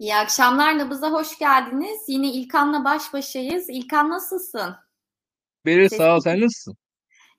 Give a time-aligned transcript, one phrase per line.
[0.00, 2.00] İyi akşamlar Nabız'a hoş geldiniz.
[2.08, 3.66] Yine İlkan'la baş başayız.
[3.68, 4.74] İlkan nasılsın?
[5.66, 6.76] Beril sağ ol sen nasılsın?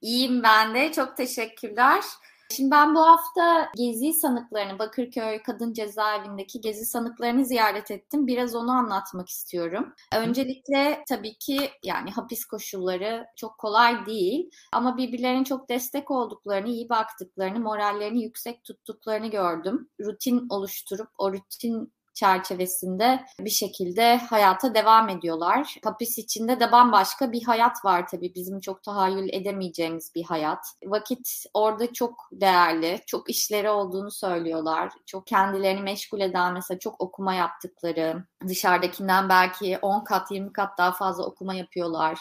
[0.02, 2.04] İyiyim ben de çok teşekkürler.
[2.52, 8.28] Şimdi ben bu hafta gezi sanıklarını, Bakırköy Kadın Cezaevindeki gezi sanıklarını ziyaret ettim.
[8.28, 9.94] Biraz onu anlatmak istiyorum.
[10.16, 16.90] Öncelikle tabii ki yani hapis koşulları çok kolay değil ama birbirlerine çok destek olduklarını, iyi
[16.90, 19.90] baktıklarını, morallerini yüksek tuttuklarını gördüm.
[20.00, 25.76] Rutin oluşturup o rutin çerçevesinde bir şekilde hayata devam ediyorlar.
[25.84, 28.36] Hapis içinde de bambaşka bir hayat var tabii.
[28.36, 30.66] Bizim çok tahayyül edemeyeceğimiz bir hayat.
[30.86, 33.00] Vakit orada çok değerli.
[33.08, 34.94] Çok işleri olduğunu söylüyorlar.
[35.06, 40.92] Çok kendilerini meşgul eden mesela çok okuma yaptıkları, dışarıdakinden belki 10 kat 20 kat daha
[40.92, 42.20] fazla okuma yapıyorlar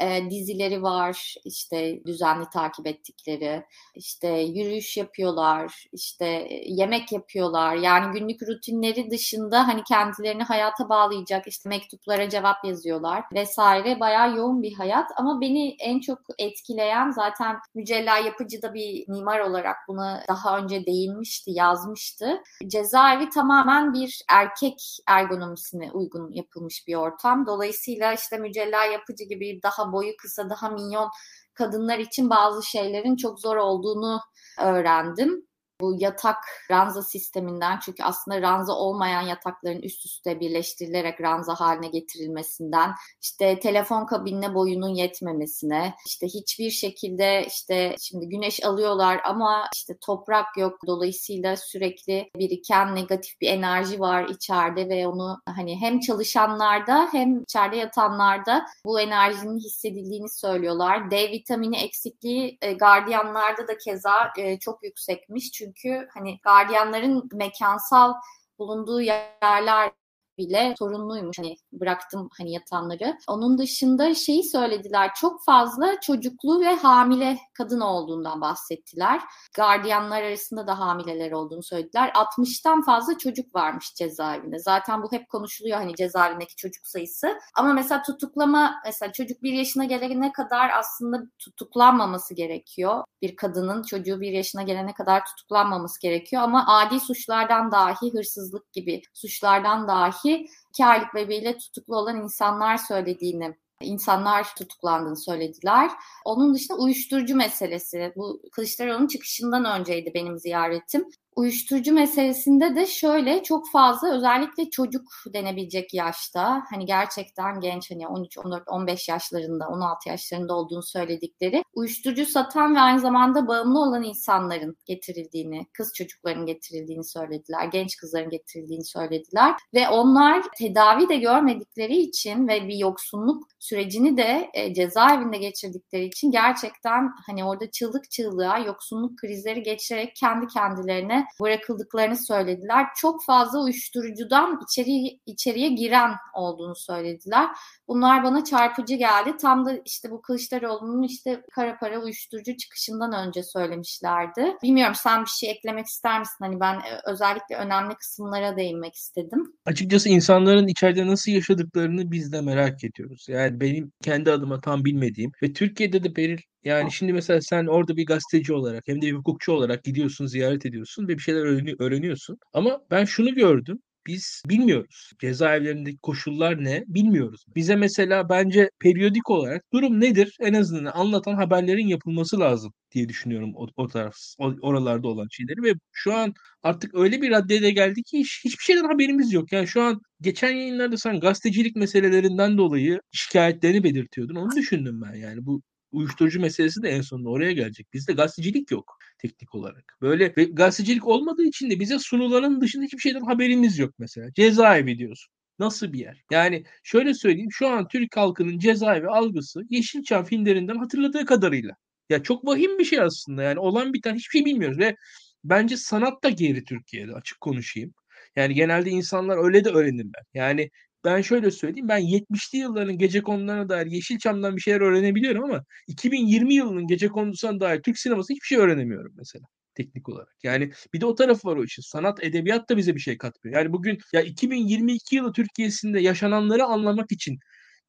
[0.00, 3.64] e, dizileri var işte düzenli takip ettikleri
[3.94, 7.76] işte yürüyüş yapıyorlar işte yemek yapıyorlar.
[7.76, 14.00] Yani günlük rutinleri dışında hani kendilerini hayata bağlayacak işte mektuplara cevap yazıyorlar vesaire.
[14.00, 19.40] Bayağı yoğun bir hayat ama beni en çok etkileyen zaten Mücella Yapıcı da bir mimar
[19.40, 22.42] olarak buna daha önce değinmişti yazmıştı.
[22.66, 27.46] Cezaevi tamamen bir erkek ergonomisine uygun yapılmış bir ortam.
[27.46, 31.10] Dolayısıyla işte Mücella Yapıcı gibi daha boyu kısa, daha minyon
[31.54, 34.20] kadınlar için bazı şeylerin çok zor olduğunu
[34.60, 35.46] öğrendim
[35.82, 36.36] bu yatak
[36.70, 44.06] ranza sisteminden çünkü aslında ranza olmayan yatakların üst üste birleştirilerek ranza haline getirilmesinden işte telefon
[44.06, 51.56] kabinine boyunun yetmemesine işte hiçbir şekilde işte şimdi güneş alıyorlar ama işte toprak yok dolayısıyla
[51.56, 58.66] sürekli biriken negatif bir enerji var içeride ve onu hani hem çalışanlarda hem içeride yatanlarda
[58.84, 61.10] bu enerjinin hissedildiğini söylüyorlar.
[61.10, 68.14] D vitamini eksikliği e, gardiyanlarda da keza e, çok yüksekmiş çünkü çünkü hani gardiyanların mekansal
[68.58, 69.92] bulunduğu yerler
[70.38, 71.38] bile sorunluymuş.
[71.38, 73.18] Hani bıraktım hani yatanları.
[73.28, 75.10] Onun dışında şeyi söylediler.
[75.14, 79.20] Çok fazla çocuklu ve hamile kadın olduğundan bahsettiler.
[79.56, 82.08] Gardiyanlar arasında da hamileler olduğunu söylediler.
[82.08, 84.58] 60'tan fazla çocuk varmış cezaevinde.
[84.58, 87.38] Zaten bu hep konuşuluyor hani cezaevindeki çocuk sayısı.
[87.56, 93.04] Ama mesela tutuklama mesela çocuk bir yaşına gelene kadar aslında tutuklanmaması gerekiyor.
[93.22, 96.42] Bir kadının çocuğu bir yaşına gelene kadar tutuklanmaması gerekiyor.
[96.42, 102.76] Ama adi suçlardan dahi hırsızlık gibi suçlardan dahi ki iki aylık bebeğiyle tutuklu olan insanlar
[102.76, 105.90] söylediğini insanlar tutuklandığını söylediler.
[106.24, 108.12] Onun dışında uyuşturucu meselesi.
[108.16, 111.04] Bu Kılıçdaroğlu'nun çıkışından önceydi benim ziyaretim.
[111.36, 115.02] Uyuşturucu meselesinde de şöyle çok fazla özellikle çocuk
[115.34, 122.26] denebilecek yaşta hani gerçekten genç hani 13, 14, 15 yaşlarında 16 yaşlarında olduğunu söyledikleri uyuşturucu
[122.26, 127.64] satan ve aynı zamanda bağımlı olan insanların getirildiğini, kız çocukların getirildiğini söylediler.
[127.64, 134.50] Genç kızların getirildiğini söylediler ve onlar tedavi de görmedikleri için ve bir yoksunluk sürecini de
[134.54, 142.16] e, cezaevinde geçirdikleri için gerçekten hani orada çığlık çığlığa yoksunluk krizleri geçirerek kendi kendilerine bırakıldıklarını
[142.16, 142.86] söylediler.
[142.96, 147.48] Çok fazla uyuşturucudan içeri, içeriye giren olduğunu söylediler.
[147.88, 149.36] Bunlar bana çarpıcı geldi.
[149.40, 154.56] Tam da işte bu Kılıçdaroğlu'nun işte kara para uyuşturucu çıkışından önce söylemişlerdi.
[154.62, 156.36] Bilmiyorum sen bir şey eklemek ister misin?
[156.40, 159.52] Hani ben e, özellikle önemli kısımlara değinmek istedim.
[159.66, 163.26] Açıkçası insanların içeride nasıl yaşadıklarını biz de merak ediyoruz.
[163.28, 167.96] Yani benim kendi adıma tam bilmediğim ve Türkiye'de de Beril yani şimdi mesela sen orada
[167.96, 172.38] bir gazeteci olarak hem de bir hukukçu olarak gidiyorsun, ziyaret ediyorsun bir şeyler öğreniyorsun.
[172.52, 175.10] Ama ben şunu gördüm biz bilmiyoruz.
[175.20, 177.44] Cezaevlerindeki koşullar ne bilmiyoruz.
[177.56, 183.52] Bize mesela bence periyodik olarak durum nedir en azından anlatan haberlerin yapılması lazım diye düşünüyorum
[183.56, 188.02] o, o taraf o, oralarda olan şeyleri ve şu an artık öyle bir raddeye geldi
[188.02, 189.52] ki hiç, hiçbir şeyden haberimiz yok.
[189.52, 194.34] Yani şu an geçen yayınlarda sen gazetecilik meselelerinden dolayı şikayetlerini belirtiyordun.
[194.34, 195.62] Onu düşündüm ben yani bu
[195.92, 197.92] uyuşturucu meselesi de en sonunda oraya gelecek.
[197.92, 199.96] Bizde gazetecilik yok teknik olarak.
[200.00, 204.32] Böyle ve gazetecilik olmadığı için de bize sunulanın dışında hiçbir şeyden haberimiz yok mesela.
[204.32, 205.32] Cezaevi diyorsun.
[205.58, 206.22] Nasıl bir yer?
[206.30, 211.76] Yani şöyle söyleyeyim şu an Türk halkının cezaevi algısı Yeşilçam filmlerinden hatırladığı kadarıyla.
[212.08, 214.96] Ya çok vahim bir şey aslında yani olan bir tane hiçbir şey bilmiyoruz ve
[215.44, 217.94] bence sanat da geri Türkiye'de açık konuşayım.
[218.36, 220.22] Yani genelde insanlar öyle de öğrenirler.
[220.34, 220.70] Yani
[221.04, 226.54] ben şöyle söyleyeyim ben 70'li yılların gece konularına dair Yeşilçam'dan bir şeyler öğrenebiliyorum ama 2020
[226.54, 230.36] yılının gece konusuna dair Türk sineması hiçbir şey öğrenemiyorum mesela teknik olarak.
[230.42, 231.82] Yani bir de o tarafı var o işin.
[231.82, 233.58] Sanat, edebiyat da bize bir şey katmıyor.
[233.58, 237.38] Yani bugün ya 2022 yılı Türkiye'sinde yaşananları anlamak için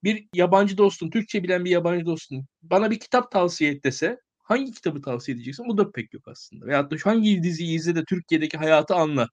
[0.03, 4.71] bir yabancı dostun, Türkçe bilen bir yabancı dostun bana bir kitap tavsiye et dese hangi
[4.71, 5.65] kitabı tavsiye edeceksin?
[5.69, 6.65] O da pek yok aslında.
[6.65, 9.27] Veyahut da hangi diziyi izle de Türkiye'deki hayatı anla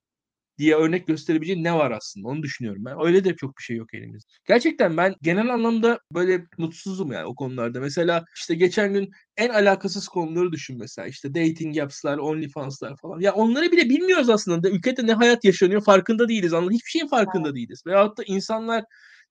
[0.57, 3.05] diye örnek gösterebileceğin ne var aslında onu düşünüyorum ben.
[3.05, 4.27] Öyle de çok bir şey yok elimizde.
[4.47, 7.79] Gerçekten ben genel anlamda böyle mutsuzum yani o konularda.
[7.79, 11.07] Mesela işte geçen gün en alakasız konuları düşün mesela.
[11.07, 13.19] işte dating apps'lar, OnlyFans'lar falan.
[13.19, 14.69] Ya onları bile bilmiyoruz aslında.
[14.69, 16.53] Ülkede ne hayat yaşanıyor farkında değiliz.
[16.53, 16.73] Anladın?
[16.73, 17.83] Hiçbir şeyin farkında değiliz.
[17.87, 18.83] Veyahut da insanlar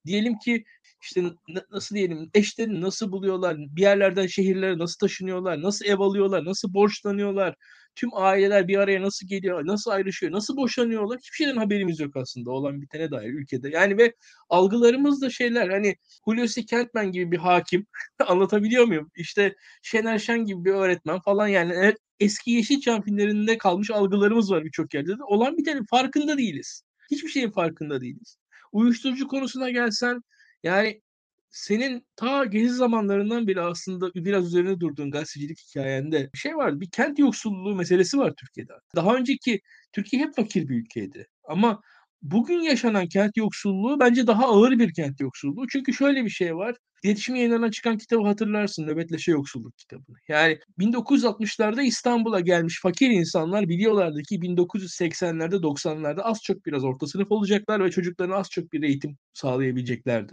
[0.07, 0.65] diyelim ki
[1.03, 1.25] işte
[1.71, 7.55] nasıl diyelim eşlerini nasıl buluyorlar, bir yerlerden şehirlere nasıl taşınıyorlar, nasıl ev alıyorlar, nasıl borçlanıyorlar,
[7.95, 12.51] tüm aileler bir araya nasıl geliyor, nasıl ayrışıyor, nasıl boşanıyorlar hiçbir şeyden haberimiz yok aslında
[12.51, 13.69] olan bitene dair ülkede.
[13.71, 14.15] Yani ve
[14.49, 17.87] algılarımız da şeyler hani Hulusi Kentmen gibi bir hakim
[18.27, 19.11] anlatabiliyor muyum?
[19.17, 24.95] İşte Şener Şen gibi bir öğretmen falan yani eski Yeşilçam filmlerinde kalmış algılarımız var birçok
[24.95, 25.25] yerde de.
[25.25, 26.83] Olan bitenin farkında değiliz.
[27.11, 28.37] Hiçbir şeyin farkında değiliz.
[28.73, 30.23] Uyuşturucu konusuna gelsen
[30.63, 31.01] yani
[31.51, 36.81] senin ta gezi zamanlarından beri aslında biraz üzerine durduğun gazetecilik hikayende bir şey vardı.
[36.81, 38.73] Bir kent yoksulluğu meselesi var Türkiye'de.
[38.97, 39.61] Daha önceki
[39.93, 41.27] Türkiye hep fakir bir ülkeydi.
[41.45, 41.81] Ama
[42.23, 45.67] bugün yaşanan kent yoksulluğu bence daha ağır bir kent yoksulluğu.
[45.69, 46.77] Çünkü şöyle bir şey var.
[47.03, 48.87] İletişim yayınlarından çıkan kitabı hatırlarsın.
[48.87, 50.17] Nöbetleşe Yoksulluk kitabını.
[50.29, 57.33] Yani 1960'larda İstanbul'a gelmiş fakir insanlar biliyorlardı ki 1980'lerde 90'larda az çok biraz orta sınıf
[57.33, 60.33] olacaklar ve çocuklarına az çok bir eğitim sağlayabileceklerdi.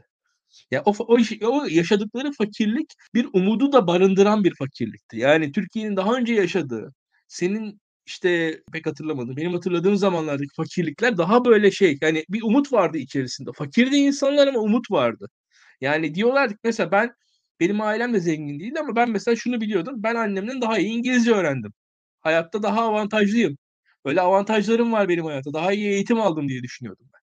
[0.72, 5.18] Ya o, o, o yaşadıkları fakirlik bir umudu da barındıran bir fakirlikti.
[5.18, 6.94] Yani Türkiye'nin daha önce yaşadığı,
[7.28, 9.38] senin işte pek hatırlamadım.
[9.38, 13.50] Benim hatırladığım zamanlardaki fakirlikler daha böyle şey yani bir umut vardı içerisinde.
[13.56, 15.30] Fakirdi insanlar ama umut vardı.
[15.82, 17.14] Yani diyorlar mesela ben
[17.60, 19.94] benim ailem de zengin değildi ama ben mesela şunu biliyordum.
[19.98, 21.74] Ben annemden daha iyi İngilizce öğrendim.
[22.22, 23.58] Hayatta daha avantajlıyım.
[24.06, 25.54] Öyle avantajlarım var benim hayatta.
[25.54, 27.17] Daha iyi eğitim aldım diye düşünüyordum ben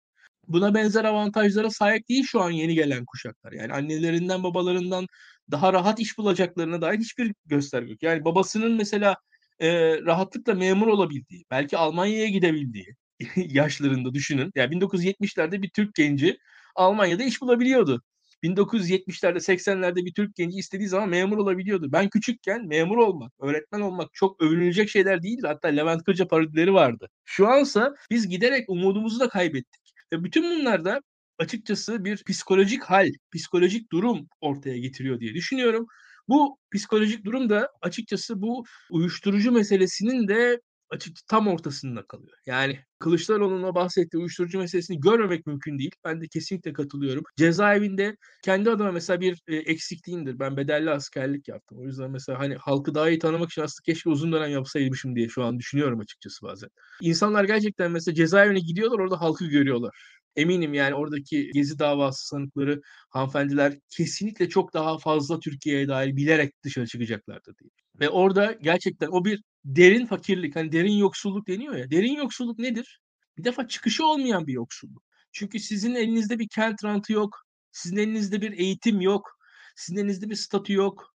[0.48, 3.52] buna benzer avantajlara sahip değil şu an yeni gelen kuşaklar.
[3.52, 5.06] Yani annelerinden babalarından
[5.50, 8.02] daha rahat iş bulacaklarına dair hiçbir gösterge yok.
[8.02, 9.16] Yani babasının mesela
[9.60, 12.86] e, rahatlıkla memur olabildiği, belki Almanya'ya gidebildiği
[13.36, 14.52] yaşlarında düşünün.
[14.54, 16.38] Yani 1970'lerde bir Türk genci
[16.76, 18.02] Almanya'da iş bulabiliyordu.
[18.42, 21.92] 1970'lerde 80'lerde bir Türk genci istediği zaman memur olabiliyordu.
[21.92, 25.46] Ben küçükken memur olmak, öğretmen olmak çok övünülecek şeyler değildi.
[25.46, 27.08] Hatta Levent Kırca parodileri vardı.
[27.24, 29.81] Şu ansa biz giderek umudumuzu da kaybettik.
[30.12, 31.00] Ve bütün bunlar da
[31.38, 35.87] açıkçası bir psikolojik hal, psikolojik durum ortaya getiriyor diye düşünüyorum.
[36.29, 40.61] Bu psikolojik durum da açıkçası bu uyuşturucu meselesinin de
[40.92, 42.38] açık tam ortasında kalıyor.
[42.46, 45.90] Yani Kılıçdaroğlu'nun o bahsettiği uyuşturucu meselesini görmemek mümkün değil.
[46.04, 47.24] Ben de kesinlikle katılıyorum.
[47.36, 50.38] Cezaevinde kendi adıma mesela bir e, eksikliğimdir.
[50.38, 51.78] Ben bedelli askerlik yaptım.
[51.78, 55.28] O yüzden mesela hani halkı daha iyi tanımak için aslında keşke uzun dönem yapsaymışım diye
[55.28, 56.68] şu an düşünüyorum açıkçası bazen.
[57.00, 59.90] İnsanlar gerçekten mesela cezaevine gidiyorlar orada halkı görüyorlar.
[60.36, 62.80] Eminim yani oradaki Gezi davası sanıkları
[63.10, 67.70] hanımefendiler kesinlikle çok daha fazla Türkiye'ye dair bilerek dışarı çıkacaklardır diye.
[68.00, 71.91] Ve orada gerçekten o bir derin fakirlik, hani derin yoksulluk deniyor ya.
[71.91, 73.00] Derin yoksulluk nedir?
[73.38, 75.03] Bir defa çıkışı olmayan bir yoksulluk.
[75.32, 77.37] Çünkü sizin elinizde bir kent rantı yok.
[77.73, 79.38] Sizin elinizde bir eğitim yok.
[79.76, 81.14] Sizin elinizde bir statü yok.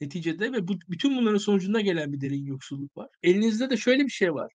[0.00, 3.08] Neticede ve bu, bütün bunların sonucunda gelen bir derin yoksulluk var.
[3.22, 4.52] Elinizde de şöyle bir şey var.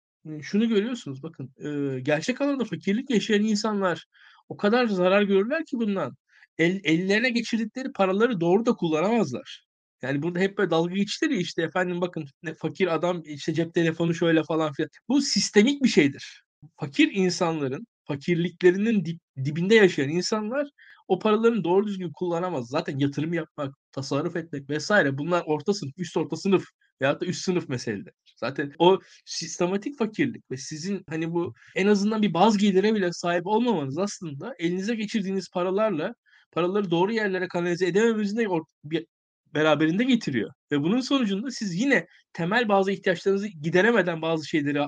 [0.42, 1.52] Şunu görüyorsunuz bakın.
[1.58, 4.06] E, gerçek anlamda fakirlik yaşayan insanlar
[4.48, 6.16] o kadar zarar görürler ki bundan.
[6.58, 9.67] El, ellerine geçirdikleri paraları doğru da kullanamazlar.
[10.02, 13.74] Yani burada hep böyle dalga geçilir ya işte efendim bakın ne fakir adam işte cep
[13.74, 14.90] telefonu şöyle falan filan.
[15.08, 16.42] Bu sistemik bir şeydir.
[16.80, 20.68] Fakir insanların fakirliklerinin dip, dibinde yaşayan insanlar
[21.08, 22.68] o paralarını doğru düzgün kullanamaz.
[22.68, 26.64] Zaten yatırım yapmak, tasarruf etmek vesaire bunlar orta sınıf, üst orta sınıf
[27.00, 28.12] veyahut da üst sınıf meseleler.
[28.36, 33.46] Zaten o sistematik fakirlik ve sizin hani bu en azından bir baz gelire bile sahip
[33.46, 36.14] olmamanız aslında elinize geçirdiğiniz paralarla
[36.52, 38.46] paraları doğru yerlere kanalize edememenizin de
[38.84, 39.06] bir
[39.54, 40.50] beraberinde getiriyor.
[40.72, 44.78] Ve bunun sonucunda siz yine temel bazı ihtiyaçlarınızı gideremeden bazı şeyleri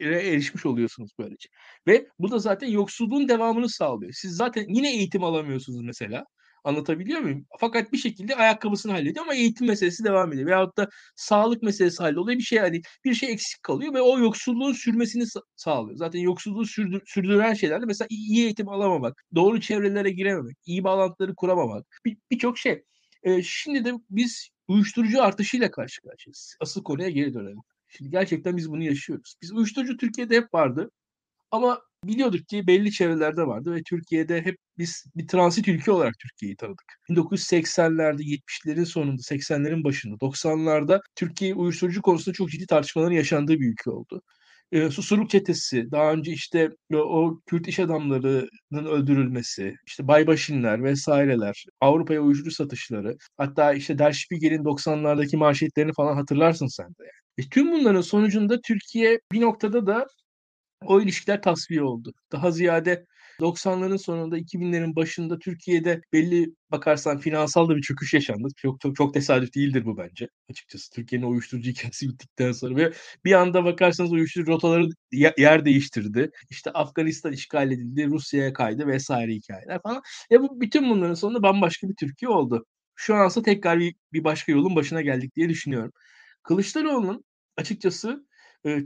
[0.00, 1.48] erişmiş oluyorsunuz böylece.
[1.86, 4.12] Ve bu da zaten yoksulluğun devamını sağlıyor.
[4.14, 6.24] Siz zaten yine eğitim alamıyorsunuz mesela.
[6.64, 7.46] Anlatabiliyor muyum?
[7.60, 10.46] Fakat bir şekilde ayakkabısını hallediyor ama eğitim meselesi devam ediyor.
[10.46, 12.38] Veyahut da sağlık meselesi halloluyor.
[12.38, 15.24] Bir şey hani bir şey eksik kalıyor ve o yoksulluğun sürmesini
[15.56, 15.96] sağlıyor.
[15.96, 21.34] Zaten yoksulluğu sürdür, sürdüren şeyler de mesela iyi eğitim alamamak, doğru çevrelere girememek, iyi bağlantıları
[21.34, 21.86] kuramamak,
[22.30, 22.82] birçok bir şey.
[23.24, 26.56] Ee, şimdi de biz uyuşturucu artışıyla karşı karşıyayız.
[26.60, 27.60] Asıl konuya geri dönelim.
[27.88, 29.34] Şimdi gerçekten biz bunu yaşıyoruz.
[29.42, 30.90] Biz uyuşturucu Türkiye'de hep vardı.
[31.50, 36.56] Ama biliyorduk ki belli çevrelerde vardı ve Türkiye'de hep biz bir transit ülke olarak Türkiye'yi
[36.56, 37.00] tanıdık.
[37.08, 43.90] 1980'lerde, 70'lerin sonunda, 80'lerin başında, 90'larda Türkiye uyuşturucu konusunda çok ciddi tartışmaların yaşandığı bir ülke
[43.90, 44.22] oldu.
[44.74, 51.64] E, Susurluk çetesi, daha önce işte o, o Kürt iş adamlarının öldürülmesi, işte Baybaşinler vesaireler,
[51.80, 57.46] Avrupa'ya uyuşturucu satışları, hatta işte Der Spiegel'in 90'lardaki manşetlerini falan hatırlarsın sen de yani.
[57.46, 60.06] E, tüm bunların sonucunda Türkiye bir noktada da
[60.86, 62.12] o ilişkiler tasfiye oldu.
[62.32, 63.06] Daha ziyade
[63.40, 68.48] 90'ların sonunda 2000'lerin başında Türkiye'de belli bakarsan finansal da bir çöküş yaşandı.
[68.56, 70.90] Çok, çok, çok tesadüf değildir bu bence açıkçası.
[70.90, 72.92] Türkiye'nin uyuşturucu hikayesi bittikten sonra ve
[73.24, 76.30] bir anda bakarsanız uyuşturucu rotaları yer değiştirdi.
[76.50, 80.02] İşte Afganistan işgal edildi, Rusya'ya kaydı vesaire hikayeler falan.
[80.32, 82.66] E bu bütün bunların sonunda bambaşka bir Türkiye oldu.
[82.96, 85.92] Şu ansa tekrar bir, bir başka yolun başına geldik diye düşünüyorum.
[86.42, 87.24] Kılıçdaroğlu'nun
[87.56, 88.26] açıkçası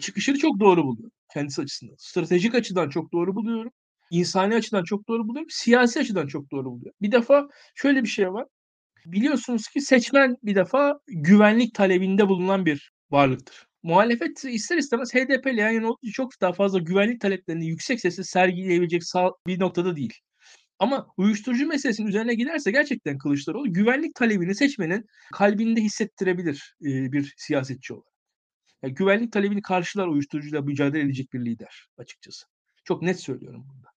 [0.00, 1.94] çıkışını çok doğru buluyorum kendisi açısından.
[1.98, 3.72] Stratejik açıdan çok doğru buluyorum.
[4.10, 5.50] İnsani açıdan çok doğru buluyorum.
[5.50, 6.96] Siyasi açıdan çok doğru buluyorum.
[7.02, 8.46] Bir defa şöyle bir şey var.
[9.06, 13.66] Biliyorsunuz ki seçmen bir defa güvenlik talebinde bulunan bir varlıktır.
[13.82, 18.24] Muhalefet ister istemez HDP ile yan yana olduğu çok daha fazla güvenlik taleplerini yüksek sesle
[18.24, 19.02] sergileyebilecek
[19.46, 20.14] bir noktada değil.
[20.78, 28.12] Ama uyuşturucu meselesinin üzerine giderse gerçekten Kılıçdaroğlu güvenlik talebini seçmenin kalbinde hissettirebilir bir siyasetçi olarak.
[28.82, 32.46] Yani güvenlik talebini karşılar uyuşturucuyla mücadele edecek bir lider açıkçası.
[32.84, 33.88] Çok net söylüyorum burada.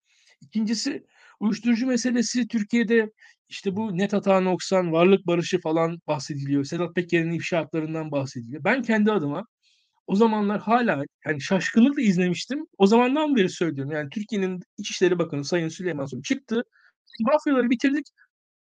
[0.42, 1.06] İkincisi
[1.40, 3.12] uyuşturucu meselesi Türkiye'de
[3.50, 6.64] işte bu net hata noksan, varlık barışı falan bahsediliyor.
[6.64, 8.64] Sedat Peker'in ifşaatlarından bahsediliyor.
[8.64, 9.46] Ben kendi adıma
[10.08, 12.68] o zamanlar hala yani şaşkınlıkla izlemiştim.
[12.78, 13.92] O zamandan beri söylüyorum.
[13.92, 16.64] Yani Türkiye'nin İçişleri Bakanı Sayın Süleyman Soylu çıktı.
[17.20, 18.08] Mafyaları bitirdik.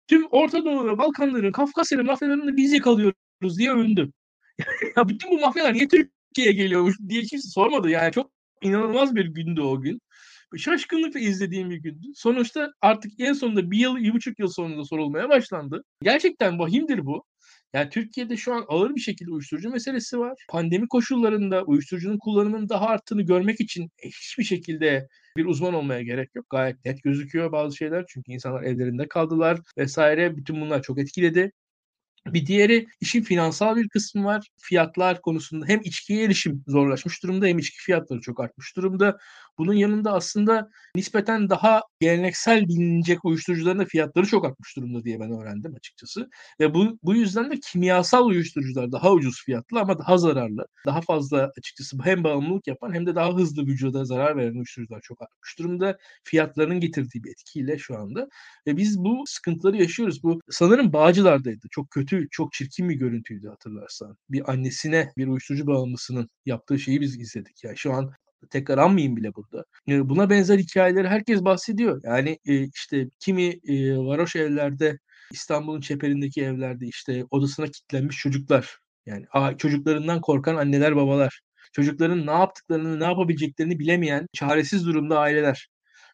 [0.08, 4.12] Tüm Orta Doğu, Balkanların, Kafkasya'nın mafyalarını biz yakalıyoruz diye övündü.
[4.96, 7.90] ya bütün bu mafyalar niye Türkiye'ye geliyormuş diye kimse sormadı.
[7.90, 8.30] Yani çok
[8.62, 10.00] inanılmaz bir gündü o gün.
[10.58, 12.06] Şaşkınlıkla izlediğim bir gündü.
[12.14, 15.84] Sonuçta artık en sonunda bir yıl, bir buçuk yıl sonunda sorulmaya başlandı.
[16.02, 17.24] Gerçekten vahimdir bu.
[17.74, 20.44] Yani Türkiye'de şu an ağır bir şekilde uyuşturucu meselesi var.
[20.48, 26.50] Pandemi koşullarında uyuşturucunun kullanımının daha arttığını görmek için hiçbir şekilde bir uzman olmaya gerek yok.
[26.50, 28.04] Gayet net gözüküyor bazı şeyler.
[28.08, 30.36] Çünkü insanlar evlerinde kaldılar vesaire.
[30.36, 31.52] Bütün bunlar çok etkiledi.
[32.26, 34.48] Bir diğeri işin finansal bir kısmı var.
[34.60, 39.18] Fiyatlar konusunda hem içkiye erişim zorlaşmış durumda hem içki fiyatları çok artmış durumda.
[39.58, 45.30] Bunun yanında aslında nispeten daha geleneksel bilinecek uyuşturucuların da fiyatları çok artmış durumda diye ben
[45.30, 46.28] öğrendim açıkçası.
[46.60, 50.66] Ve bu, bu yüzden de kimyasal uyuşturucular daha ucuz fiyatlı ama daha zararlı.
[50.86, 55.22] Daha fazla açıkçası hem bağımlılık yapan hem de daha hızlı vücuda zarar veren uyuşturucular çok
[55.22, 55.98] artmış durumda.
[56.24, 58.28] Fiyatlarının getirdiği bir etkiyle şu anda.
[58.66, 60.22] Ve biz bu sıkıntıları yaşıyoruz.
[60.22, 61.66] Bu sanırım Bağcılar'daydı.
[61.70, 64.16] Çok kötü, çok çirkin bir görüntüydü hatırlarsan.
[64.30, 67.64] Bir annesine bir uyuşturucu bağımlısının yaptığı şeyi biz izledik.
[67.64, 68.12] Yani şu an
[68.50, 69.64] tekrar anmayayım bile burada.
[69.88, 72.00] Buna benzer hikayeleri herkes bahsediyor.
[72.04, 72.38] Yani
[72.74, 73.50] işte kimi
[74.06, 74.98] varoş evlerde
[75.32, 78.78] İstanbul'un çeperindeki evlerde işte odasına kilitlenmiş çocuklar.
[79.06, 79.26] Yani
[79.58, 81.40] çocuklarından korkan anneler babalar.
[81.72, 85.68] Çocukların ne yaptıklarını, ne yapabileceklerini bilemeyen çaresiz durumda aileler.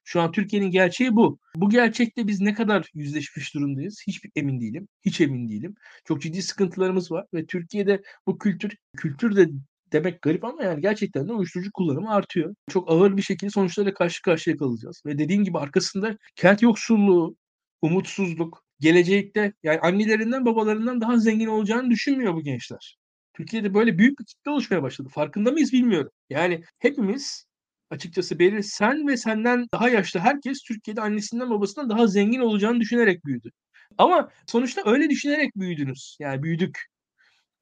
[0.04, 1.38] Şu an Türkiye'nin gerçeği bu.
[1.56, 4.02] Bu gerçekte biz ne kadar yüzleşmiş durumdayız?
[4.06, 4.88] Hiç emin değilim.
[5.04, 5.75] Hiç emin değilim.
[6.04, 9.49] Çok ciddi sıkıntılarımız var ve Türkiye'de bu kültür kültür de
[9.92, 12.54] demek garip ama yani gerçekten de uyuşturucu kullanımı artıyor.
[12.71, 15.02] Çok ağır bir şekilde sonuçlarla karşı karşıya kalacağız.
[15.06, 17.37] Ve dediğim gibi arkasında kent yoksulluğu,
[17.82, 22.99] umutsuzluk, gelecekte yani annelerinden babalarından daha zengin olacağını düşünmüyor bu gençler.
[23.35, 25.09] Türkiye'de böyle büyük bir kitle oluşmaya başladı.
[25.09, 26.11] Farkında mıyız bilmiyorum.
[26.30, 27.47] Yani hepimiz
[27.92, 33.25] açıkçası belli sen ve senden daha yaşlı herkes Türkiye'de annesinden babasından daha zengin olacağını düşünerek
[33.25, 33.50] büyüdü.
[33.99, 36.16] Ama sonuçta öyle düşünerek büyüdünüz.
[36.20, 36.87] Yani büyüdük.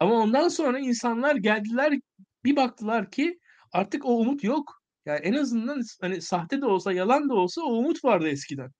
[0.01, 1.99] Ama ondan sonra insanlar geldiler
[2.45, 3.39] bir baktılar ki
[3.73, 4.83] artık o umut yok.
[5.07, 8.71] Yani en azından hani sahte de olsa yalan da olsa o umut vardı eskiden.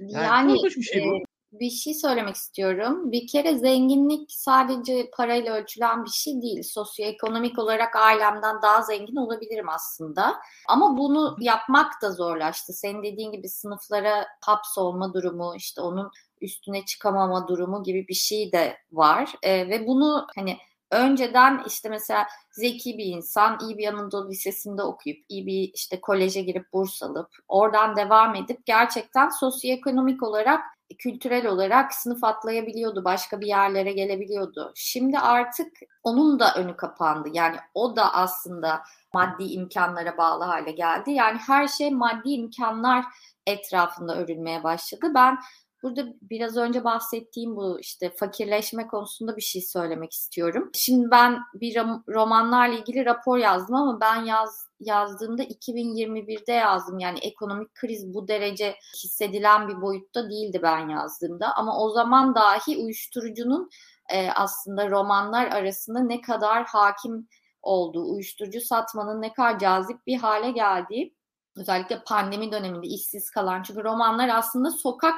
[0.00, 1.16] Yani, yani bir şey bu.
[1.16, 3.12] E, bir şey söylemek istiyorum.
[3.12, 6.62] Bir kere zenginlik sadece parayla ölçülen bir şey değil.
[6.62, 10.36] Sosyoekonomik olarak ailemden daha zengin olabilirim aslında.
[10.68, 12.72] Ama bunu yapmak da zorlaştı.
[12.72, 18.76] Senin dediğin gibi sınıflara hapsolma durumu, işte onun üstüne çıkamama durumu gibi bir şey de
[18.92, 19.34] var.
[19.42, 20.56] E, ve bunu hani
[20.90, 26.42] önceden işte mesela zeki bir insan iyi bir Anadolu Lisesi'nde okuyup iyi bir işte koleje
[26.42, 30.60] girip burs alıp oradan devam edip gerçekten sosyoekonomik olarak
[30.98, 34.72] kültürel olarak sınıf atlayabiliyordu, başka bir yerlere gelebiliyordu.
[34.74, 37.28] Şimdi artık onun da önü kapandı.
[37.32, 38.82] Yani o da aslında
[39.14, 41.10] maddi imkanlara bağlı hale geldi.
[41.10, 43.04] Yani her şey maddi imkanlar
[43.46, 45.12] etrafında örülmeye başladı.
[45.14, 45.38] Ben
[45.82, 50.70] Burada biraz önce bahsettiğim bu işte fakirleşme konusunda bir şey söylemek istiyorum.
[50.74, 51.76] Şimdi ben bir
[52.08, 56.98] romanlarla ilgili rapor yazdım ama ben yaz yazdığımda 2021'de yazdım.
[56.98, 61.54] Yani ekonomik kriz bu derece hissedilen bir boyutta değildi ben yazdığımda.
[61.54, 63.70] Ama o zaman dahi uyuşturucunun
[64.08, 67.28] e, aslında romanlar arasında ne kadar hakim
[67.62, 71.14] olduğu, uyuşturucu satmanın ne kadar cazip bir hale geldiği
[71.56, 75.14] özellikle pandemi döneminde işsiz kalan çünkü romanlar aslında sokak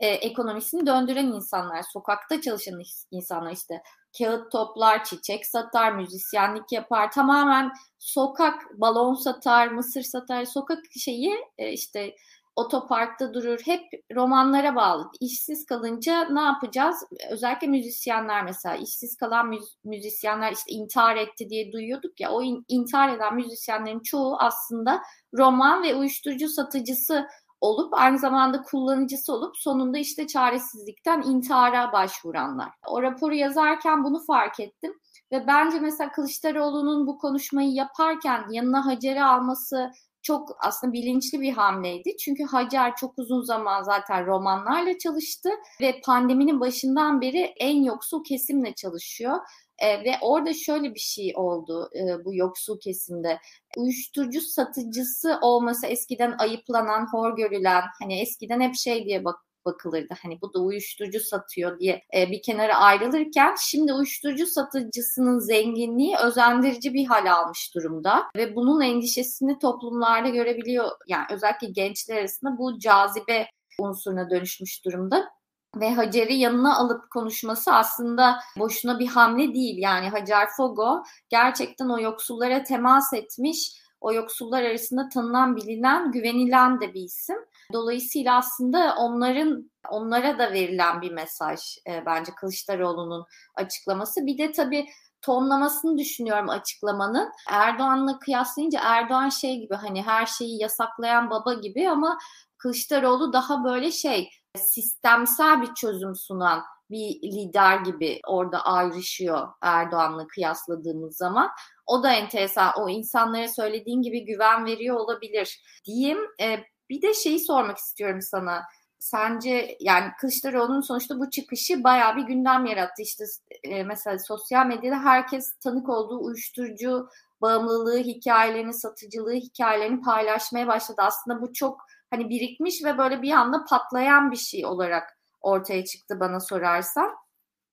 [0.00, 3.82] e, ekonomisini döndüren insanlar, sokakta çalışan insanlar işte
[4.18, 11.72] kağıt toplar, çiçek satar, müzisyenlik yapar, tamamen sokak balon satar, mısır satar, sokak şeyi e,
[11.72, 12.14] işte
[12.56, 13.60] otoparkta durur.
[13.64, 13.82] Hep
[14.14, 15.10] romanlara bağlı.
[15.20, 16.96] İşsiz kalınca ne yapacağız?
[17.30, 22.30] Özellikle müzisyenler mesela işsiz kalan müz- müzisyenler işte intihar etti diye duyuyorduk ya.
[22.30, 25.02] O in- intihar eden müzisyenlerin çoğu aslında
[25.38, 27.26] roman ve uyuşturucu satıcısı
[27.60, 32.70] olup aynı zamanda kullanıcısı olup sonunda işte çaresizlikten intihara başvuranlar.
[32.86, 34.92] O raporu yazarken bunu fark ettim
[35.32, 39.90] ve bence mesela Kılıçdaroğlu'nun bu konuşmayı yaparken yanına Hacer'i alması
[40.22, 42.16] çok aslında bilinçli bir hamleydi.
[42.16, 45.50] Çünkü Hacer çok uzun zaman zaten romanlarla çalıştı
[45.80, 49.38] ve pandeminin başından beri en yoksul kesimle çalışıyor.
[49.80, 53.38] E, ve orada şöyle bir şey oldu e, bu yoksul kesimde.
[53.76, 60.14] Uyuşturucu satıcısı olması eskiden ayıplanan, hor görülen, hani eskiden hep şey diye bak bakılırdı.
[60.22, 66.94] Hani bu da uyuşturucu satıyor diye e, bir kenara ayrılırken şimdi uyuşturucu satıcısının zenginliği özendirici
[66.94, 70.90] bir hal almış durumda ve bunun endişesini toplumlarda görebiliyor.
[71.08, 73.46] Yani özellikle gençler arasında bu cazibe
[73.78, 75.30] unsuruna dönüşmüş durumda
[75.76, 79.78] ve Hacer'i yanına alıp konuşması aslında boşuna bir hamle değil.
[79.78, 86.94] Yani Hacer Fogo gerçekten o yoksullara temas etmiş, o yoksullar arasında tanınan, bilinen, güvenilen de
[86.94, 87.36] bir isim.
[87.72, 93.24] Dolayısıyla aslında onların onlara da verilen bir mesaj e, bence Kılıçdaroğlu'nun
[93.54, 94.26] açıklaması.
[94.26, 94.86] Bir de tabii
[95.22, 97.32] tonlamasını düşünüyorum açıklamanın.
[97.48, 102.18] Erdoğan'la kıyaslayınca Erdoğan şey gibi hani her şeyi yasaklayan baba gibi ama
[102.58, 111.16] Kılıçdaroğlu daha böyle şey sistemsel bir çözüm sunan bir lider gibi orada ayrışıyor Erdoğan'la kıyasladığımız
[111.16, 111.50] zaman.
[111.86, 112.72] O da enteresan.
[112.76, 116.18] O insanlara söylediğin gibi güven veriyor olabilir diyeyim.
[116.40, 118.62] E, bir de şeyi sormak istiyorum sana.
[118.98, 123.02] Sence yani Kılıçdaroğlu'nun sonuçta bu çıkışı bayağı bir gündem yarattı.
[123.02, 123.24] İşte
[123.62, 127.08] e, mesela sosyal medyada herkes tanık olduğu uyuşturucu
[127.40, 131.02] bağımlılığı hikayelerini, satıcılığı hikayelerini paylaşmaya başladı.
[131.04, 136.20] Aslında bu çok hani birikmiş ve böyle bir anda patlayan bir şey olarak ortaya çıktı
[136.20, 137.10] bana sorarsan.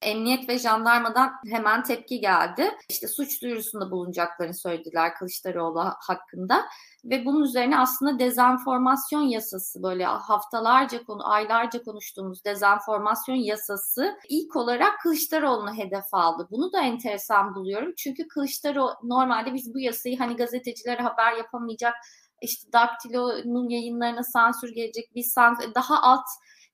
[0.01, 2.71] Emniyet ve jandarmadan hemen tepki geldi.
[2.89, 6.65] İşte suç duyurusunda bulunacaklarını söylediler Kılıçdaroğlu hakkında.
[7.05, 14.99] Ve bunun üzerine aslında dezenformasyon yasası böyle haftalarca konu, aylarca konuştuğumuz dezenformasyon yasası ilk olarak
[15.03, 16.47] Kılıçdaroğlu'nu hedef aldı.
[16.51, 17.93] Bunu da enteresan buluyorum.
[17.97, 21.93] Çünkü Kılıçdaroğlu normalde biz bu yasayı hani gazetecilere haber yapamayacak
[22.41, 26.25] işte Daktilo'nun yayınlarına sansür gelecek bir sansür, daha alt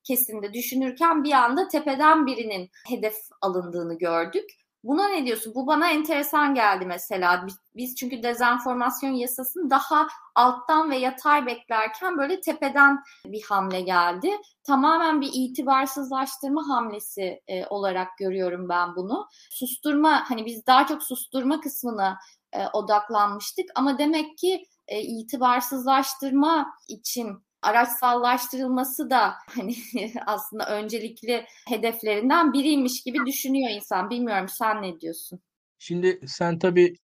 [0.04, 4.49] kesimde düşünürken bir anda tepeden birinin hedef alındığını gördük.
[4.84, 5.56] Buna ne diyorsun?
[5.56, 7.45] Bu bana enteresan geldi mesela.
[7.76, 14.32] Biz çünkü dezenformasyon yasasını daha alttan ve yatay beklerken böyle tepeden bir hamle geldi.
[14.63, 19.28] Tamamen bir itibarsızlaştırma hamlesi e, olarak görüyorum ben bunu.
[19.52, 22.17] Susturma hani biz daha çok susturma kısmına
[22.54, 29.76] e, odaklanmıştık ama demek ki e, itibarsızlaştırma için araçsallaştırılması da hani
[30.26, 34.10] aslında öncelikli hedeflerinden biriymiş gibi düşünüyor insan.
[34.10, 35.39] Bilmiyorum sen ne diyorsun?
[35.80, 36.96] Şimdi sen tabii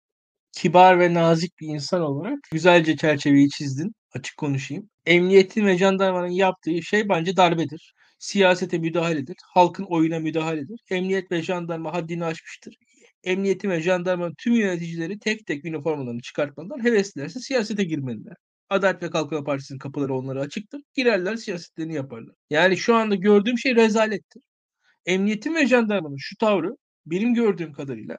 [0.53, 3.93] kibar ve nazik bir insan olarak güzelce çerçeveyi çizdin.
[4.12, 4.91] Açık konuşayım.
[5.07, 7.95] Emniyetin ve jandarmanın yaptığı şey bence darbedir.
[8.19, 9.37] Siyasete müdahaledir.
[9.45, 10.81] Halkın oyuna müdahaledir.
[10.91, 12.79] Emniyet ve jandarma haddini aşmıştır.
[13.25, 18.37] Emniyetin ve jandarmanın tüm yöneticileri tek tek üniformalarını çıkartmadan heveslilerse siyasete girmeliler.
[18.71, 20.81] Adalet ve Kalkınma Partisi'nin kapıları onlara açıktır.
[20.95, 22.35] Girerler siyasetlerini yaparlar.
[22.51, 24.43] Yani şu anda gördüğüm şey rezalettir.
[25.07, 26.77] Emniyetin ve jandarmanın şu tavrı
[27.07, 28.17] benim gördüğüm kadarıyla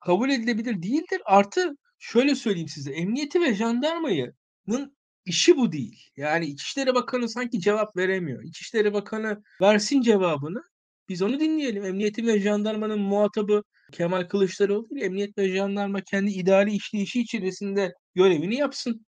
[0.00, 1.22] kabul edilebilir değildir.
[1.24, 2.92] Artı şöyle söyleyeyim size.
[2.92, 6.10] Emniyeti ve jandarmayının işi bu değil.
[6.16, 8.42] Yani İçişleri Bakanı sanki cevap veremiyor.
[8.44, 10.62] İçişleri Bakanı versin cevabını.
[11.08, 11.84] Biz onu dinleyelim.
[11.84, 15.02] Emniyeti ve jandarmanın muhatabı Kemal Kılıçdaroğlu değil.
[15.02, 19.06] Emniyet ve jandarma kendi idari işleyişi içerisinde görevini yapsın.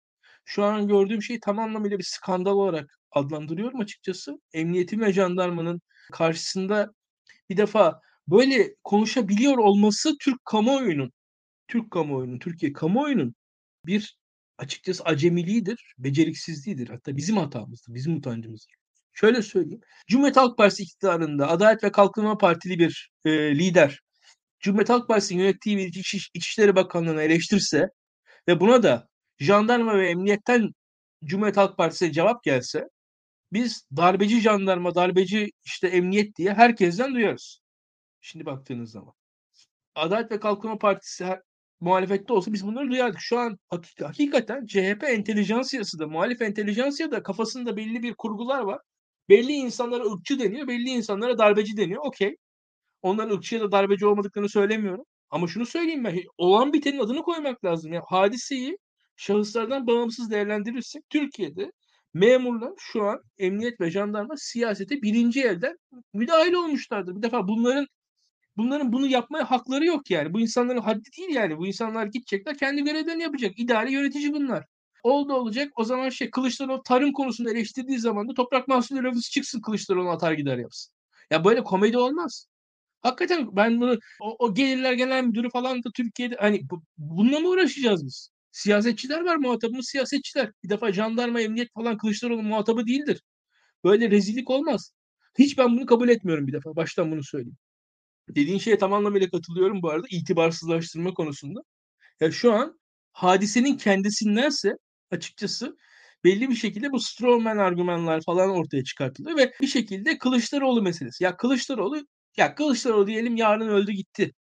[0.45, 4.41] Şu an gördüğüm şey tam anlamıyla bir skandal olarak adlandırıyorum açıkçası.
[4.53, 5.81] Emniyetin ve jandarmanın
[6.13, 6.93] karşısında
[7.51, 11.13] bir defa böyle konuşabiliyor olması Türk kamuoyunun,
[11.69, 13.35] Türk kamuoyunun, Türkiye kamuoyunun
[13.87, 14.19] bir
[14.59, 16.89] açıkçası acemiliğidir, beceriksizliğidir.
[16.89, 18.75] Hatta bizim hatamızdır, bizim utancımızdır.
[19.13, 19.81] Şöyle söyleyeyim.
[20.09, 24.01] Cumhuriyet Halk Partisi iktidarında Adalet ve Kalkınma Partili bir e, lider
[24.61, 27.89] Cumhuriyet Halk Partisi'nin yönettiği bir İç, İçişleri Bakanlığı'nı eleştirse
[28.49, 30.71] ve buna da jandarma ve emniyetten
[31.25, 32.89] Cumhuriyet Halk Partisi'ne cevap gelse
[33.53, 37.61] biz darbeci jandarma, darbeci işte emniyet diye herkesten duyarız.
[38.21, 39.15] Şimdi baktığınız zaman.
[39.95, 41.41] Adalet ve Kalkınma Partisi her,
[41.81, 43.21] muhalefette olsa biz bunları duyardık.
[43.21, 48.81] Şu an hakik, hakikaten CHP entelijansiyası da, muhalif entelijansiya da kafasında belli bir kurgular var.
[49.29, 52.03] Belli insanlara ırkçı deniyor, belli insanlara darbeci deniyor.
[52.07, 52.37] Okey.
[53.03, 55.05] Onların ırkçı ya da darbeci olmadıklarını söylemiyorum.
[55.31, 56.19] Ama şunu söyleyeyim ben.
[56.39, 57.93] Olan bitenin adını koymak lazım.
[57.93, 58.79] Yani hadiseyi
[59.17, 61.73] şahıslardan bağımsız değerlendirirsek Türkiye'de
[62.15, 65.79] memurlar şu an emniyet ve jandarma siyasete birinci elden
[66.15, 67.17] müdahil olmuşlardır.
[67.17, 67.87] Bir defa bunların
[68.57, 70.35] bunların bunu yapmaya hakları yok yani.
[70.35, 71.59] Bu insanların haddi değil yani.
[71.59, 73.59] Bu insanlar gidecekler kendi görevlerini yapacak.
[73.59, 74.67] İdari yönetici bunlar.
[75.03, 75.73] Oldu olacak.
[75.77, 80.33] O zaman şey Kılıçdaroğlu tarım konusunda eleştirdiği zaman da toprak mahsulleri ofisi çıksın Kılıçdaroğlu atar
[80.33, 80.95] gider yapsın.
[81.31, 82.47] Ya böyle komedi olmaz.
[83.03, 87.49] Hakikaten ben bunu o, o gelirler genel müdürü falan da Türkiye'de hani bu, bununla mı
[87.49, 88.31] uğraşacağız biz?
[88.53, 90.53] Siyasetçiler var muhatabımız siyasetçiler.
[90.65, 93.23] Bir defa jandarma, emniyet falan Kılıçdaroğlu muhatabı değildir.
[93.85, 94.93] Böyle rezillik olmaz.
[95.39, 96.77] Hiç ben bunu kabul etmiyorum bir defa.
[96.77, 97.57] Baştan bunu söyleyeyim.
[98.29, 100.07] Dediğin şeye tam anlamıyla katılıyorum bu arada.
[100.11, 101.61] itibarsızlaştırma konusunda.
[102.21, 102.81] Ya şu an
[103.13, 104.77] hadisenin kendisindense
[105.11, 105.77] açıkçası
[106.25, 111.25] belli bir şekilde bu strawman argümanlar falan ortaya çıkartılıyor ve bir şekilde Kılıçdaroğlu meselesi.
[111.25, 112.07] Ya Kılıçdaroğlu
[112.39, 114.33] ya Kılıçdaroğlu diyelim yarın öldü gitti.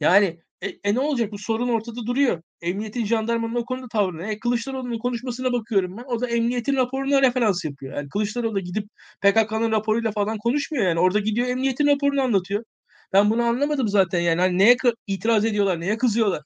[0.00, 2.42] Yani e, e ne olacak bu sorun ortada duruyor.
[2.60, 4.32] Emniyetin jandarmanın o konuda tavrı ne?
[4.32, 6.04] E, Kılıçdaroğlu'nun konuşmasına bakıyorum ben.
[6.08, 7.96] O da emniyetin raporuna referans yapıyor.
[7.96, 8.88] Yani Kılıçdaroğlu gidip
[9.22, 11.00] PKK'nın raporuyla falan konuşmuyor yani.
[11.00, 12.64] Orada gidiyor emniyetin raporunu anlatıyor.
[13.12, 14.40] Ben bunu anlamadım zaten yani.
[14.40, 16.42] Hani neye itiraz ediyorlar, neye kızıyorlar?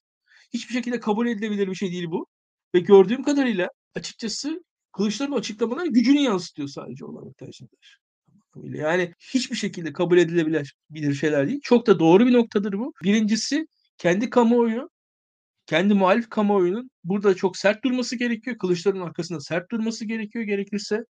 [0.55, 2.27] Hiçbir şekilde kabul edilebilir bir şey değil bu.
[2.75, 7.27] Ve gördüğüm kadarıyla açıkçası Kılıçdaroğlu açıklamaların gücünü yansıtıyor sadece olan
[8.55, 8.79] tercihler.
[8.79, 11.61] Yani hiçbir şekilde kabul edilebilir şeyler değil.
[11.63, 12.93] Çok da doğru bir noktadır bu.
[13.03, 13.67] Birincisi
[13.99, 14.91] kendi kamuoyu,
[15.67, 18.59] kendi muhalif kamuoyunun burada çok sert durması gerekiyor.
[18.59, 21.05] Kılıçdaroğlu'nun arkasında sert durması gerekiyor gerekirse.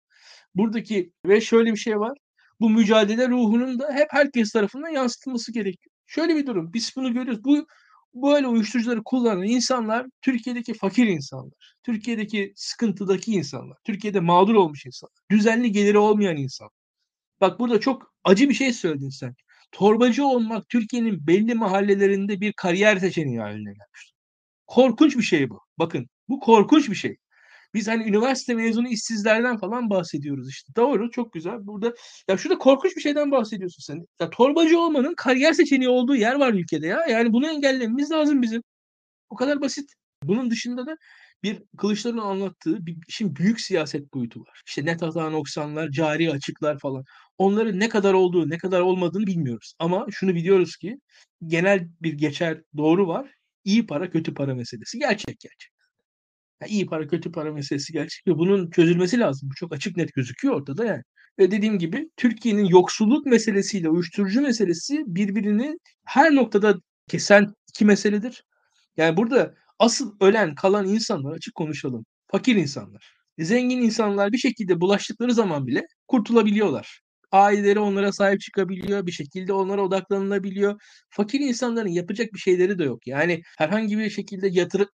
[0.55, 2.17] Buradaki ve şöyle bir şey var.
[2.59, 5.95] Bu mücadele ruhunun da hep herkes tarafından yansıtılması gerekiyor.
[6.07, 6.73] Şöyle bir durum.
[6.73, 7.43] Biz bunu görüyoruz.
[7.43, 7.67] Bu
[8.15, 11.53] böyle uyuşturucuları kullanan insanlar Türkiye'deki fakir insanlar.
[11.83, 13.77] Türkiye'deki sıkıntıdaki insanlar.
[13.83, 15.15] Türkiye'de mağdur olmuş insanlar.
[15.31, 16.80] Düzenli geliri olmayan insanlar.
[17.41, 19.35] Bak burada çok acı bir şey söyledin sen.
[19.71, 24.13] Torbacı olmak Türkiye'nin belli mahallelerinde bir kariyer seçeneği haline gelmiş.
[24.67, 25.59] Korkunç bir şey bu.
[25.79, 27.17] Bakın bu korkunç bir şey.
[27.73, 30.73] Biz hani üniversite mezunu işsizlerden falan bahsediyoruz işte.
[30.75, 31.67] Doğru çok güzel.
[31.67, 31.93] Burada
[32.27, 34.05] ya şurada korkunç bir şeyden bahsediyorsun sen.
[34.19, 37.05] Ya torbacı olmanın kariyer seçeneği olduğu yer var ülkede ya.
[37.09, 38.63] Yani bunu engellememiz lazım bizim.
[39.29, 39.91] O kadar basit.
[40.23, 40.97] Bunun dışında da
[41.43, 44.61] bir Kılıçdaroğlu'nun anlattığı bir işin büyük siyaset boyutu var.
[44.67, 47.05] İşte net hata noksanlar, cari açıklar falan.
[47.41, 49.73] Onların ne kadar olduğu, ne kadar olmadığını bilmiyoruz.
[49.79, 50.99] Ama şunu biliyoruz ki
[51.47, 53.31] genel bir geçer doğru var.
[53.65, 54.99] İyi para, kötü para meselesi.
[54.99, 55.71] Gerçek gerçek.
[56.61, 59.49] Yani iyi para, kötü para meselesi gerçek ve bunun çözülmesi lazım.
[59.49, 61.03] Bu çok açık net gözüküyor ortada yani.
[61.39, 66.75] Ve dediğim gibi Türkiye'nin yoksulluk meselesiyle uyuşturucu meselesi birbirini her noktada
[67.07, 68.43] kesen iki meseledir.
[68.97, 72.05] Yani burada asıl ölen kalan insanlar açık konuşalım.
[72.27, 73.13] Fakir insanlar.
[73.39, 77.01] Zengin insanlar bir şekilde bulaştıkları zaman bile kurtulabiliyorlar.
[77.31, 79.05] Aileleri onlara sahip çıkabiliyor.
[79.05, 80.81] Bir şekilde onlara odaklanılabiliyor.
[81.09, 83.07] Fakir insanların yapacak bir şeyleri de yok.
[83.07, 84.87] Yani herhangi bir şekilde yatırı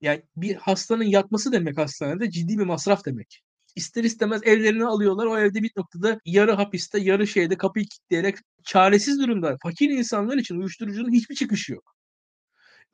[0.00, 3.42] yani bir hastanın yatması demek hastanede ciddi bir masraf demek.
[3.76, 5.26] İster istemez evlerini alıyorlar.
[5.26, 9.56] O evde bir noktada yarı hapiste, yarı şeyde kapıyı kilitleyerek çaresiz durumda.
[9.62, 11.93] Fakir insanlar için uyuşturucunun hiçbir çıkışı yok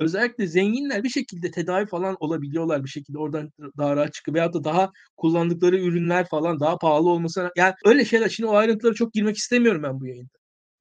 [0.00, 4.64] özellikle zenginler bir şekilde tedavi falan olabiliyorlar bir şekilde oradan daha rahat çıkıp veyahut da
[4.64, 9.36] daha kullandıkları ürünler falan daha pahalı olmasına yani öyle şeyler şimdi o ayrıntılara çok girmek
[9.36, 10.30] istemiyorum ben bu yayında.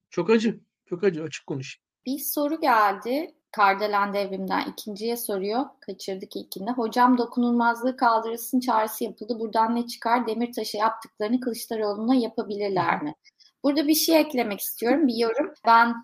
[0.09, 0.59] Çok acı.
[0.85, 1.77] Çok acı açık konuş.
[2.05, 3.35] Bir soru geldi.
[3.51, 5.65] Kardelen devrimden ikinciye soruyor.
[5.79, 6.71] Kaçırdık ilkinde.
[6.71, 9.39] Hocam dokunulmazlığı kaldırılsın çağrısı yapıldı.
[9.39, 10.27] Buradan ne çıkar?
[10.27, 13.15] Demirtaş'a yaptıklarını Kılıçdaroğlu'na yapabilirler mi?
[13.63, 15.07] Burada bir şey eklemek istiyorum.
[15.07, 15.53] Bir yorum.
[15.65, 15.95] Ben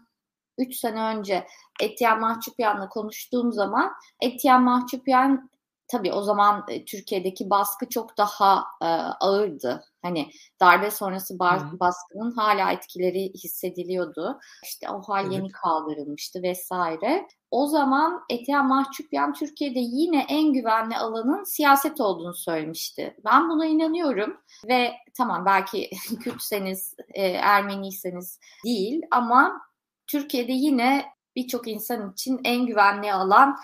[0.57, 1.47] 3 sene önce
[1.81, 3.91] Etiyen Mahçupyan'la konuştuğum zaman
[4.21, 5.49] Etiyen Mahçupyan
[5.87, 8.85] tabii o zaman e, Türkiye'deki baskı çok daha e,
[9.19, 9.83] ağırdı.
[10.01, 11.39] Hani darbe sonrası
[11.79, 14.39] baskının hala etkileri hissediliyordu.
[14.63, 15.33] İşte o hal evet.
[15.33, 17.27] yeni kaldırılmıştı vesaire.
[17.51, 23.17] O zaman Etiyen Mahçupyan Türkiye'de yine en güvenli alanın siyaset olduğunu söylemişti.
[23.25, 24.37] Ben buna inanıyorum
[24.67, 25.89] ve tamam belki
[26.23, 29.61] Kürtseniz, e, Ermeniyseniz değil ama
[30.07, 33.57] Türkiye'de yine birçok insan için en güvenli alan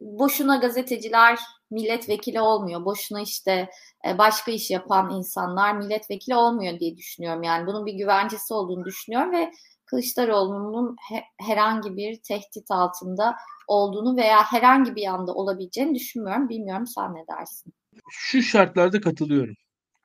[0.00, 1.38] boşuna gazeteciler
[1.70, 2.84] milletvekili olmuyor.
[2.84, 3.70] Boşuna işte
[4.08, 7.42] e, başka iş yapan insanlar milletvekili olmuyor diye düşünüyorum.
[7.42, 9.52] Yani bunun bir güvencesi olduğunu düşünüyorum ve
[9.86, 10.96] Kılıçdaroğlu'nun
[11.40, 13.36] herhangi bir tehdit altında
[13.68, 16.48] olduğunu veya herhangi bir anda olabileceğini düşünmüyorum.
[16.48, 17.72] Bilmiyorum sen ne dersin?
[18.10, 19.54] Şu şartlarda katılıyorum.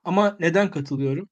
[0.04, 1.30] Ama neden katılıyorum?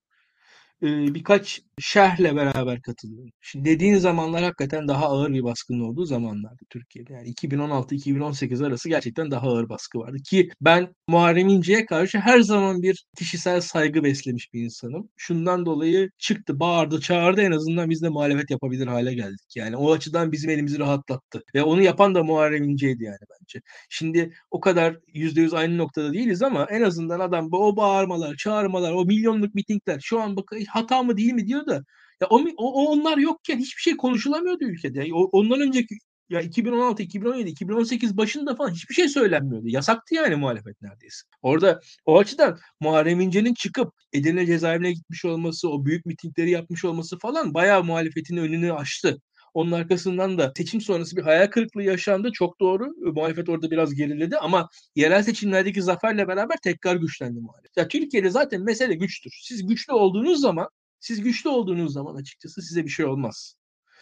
[0.81, 3.31] Birkaç şerhle beraber katılıyorum.
[3.41, 7.13] Şimdi dediğin zamanlar hakikaten daha ağır bir baskının olduğu zamanlardı Türkiye'de.
[7.13, 10.17] Yani 2016-2018 arası gerçekten daha ağır baskı vardı.
[10.25, 15.09] Ki ben Muharrem İnce'ye karşı her zaman bir kişisel saygı beslemiş bir insanım.
[15.17, 19.55] Şundan dolayı çıktı, bağırdı, çağırdı en azından biz de muhalefet yapabilir hale geldik.
[19.55, 21.43] Yani o açıdan bizim elimizi rahatlattı.
[21.55, 23.17] Ve onu yapan da Muharrem İnce'ydi yani
[23.55, 23.61] bence.
[23.89, 29.05] Şimdi o kadar %100 aynı noktada değiliz ama en azından adam o bağırmalar, çağırmalar, o
[29.05, 31.83] milyonluk mitingler şu an bak hata mı değil mi diyor da
[32.21, 35.07] ya o, o onlar yokken hiçbir şey konuşulamıyordu ülkede.
[35.13, 35.95] O, ondan önceki
[36.29, 39.67] ya 2016, 2017, 2018 başında falan hiçbir şey söylenmiyordu.
[39.67, 41.27] Yasaktı yani muhalefet neredeyse.
[41.41, 47.19] Orada o açıdan Muharrem İnce'nin çıkıp Edirne cezaevine gitmiş olması, o büyük mitingleri yapmış olması
[47.19, 49.21] falan bayağı muhalefetin önünü açtı.
[49.53, 52.31] Onun arkasından da seçim sonrası bir hayal kırıklığı yaşandı.
[52.33, 52.87] Çok doğru.
[52.97, 57.77] Muhalefet orada biraz geriledi ama yerel seçimlerdeki zaferle beraber tekrar güçlendi muhalefet.
[57.77, 59.31] Ya Türkiye'de zaten mesele güçtür.
[59.41, 60.67] Siz güçlü olduğunuz zaman
[60.99, 63.55] siz güçlü olduğunuz zaman açıkçası size bir şey olmaz.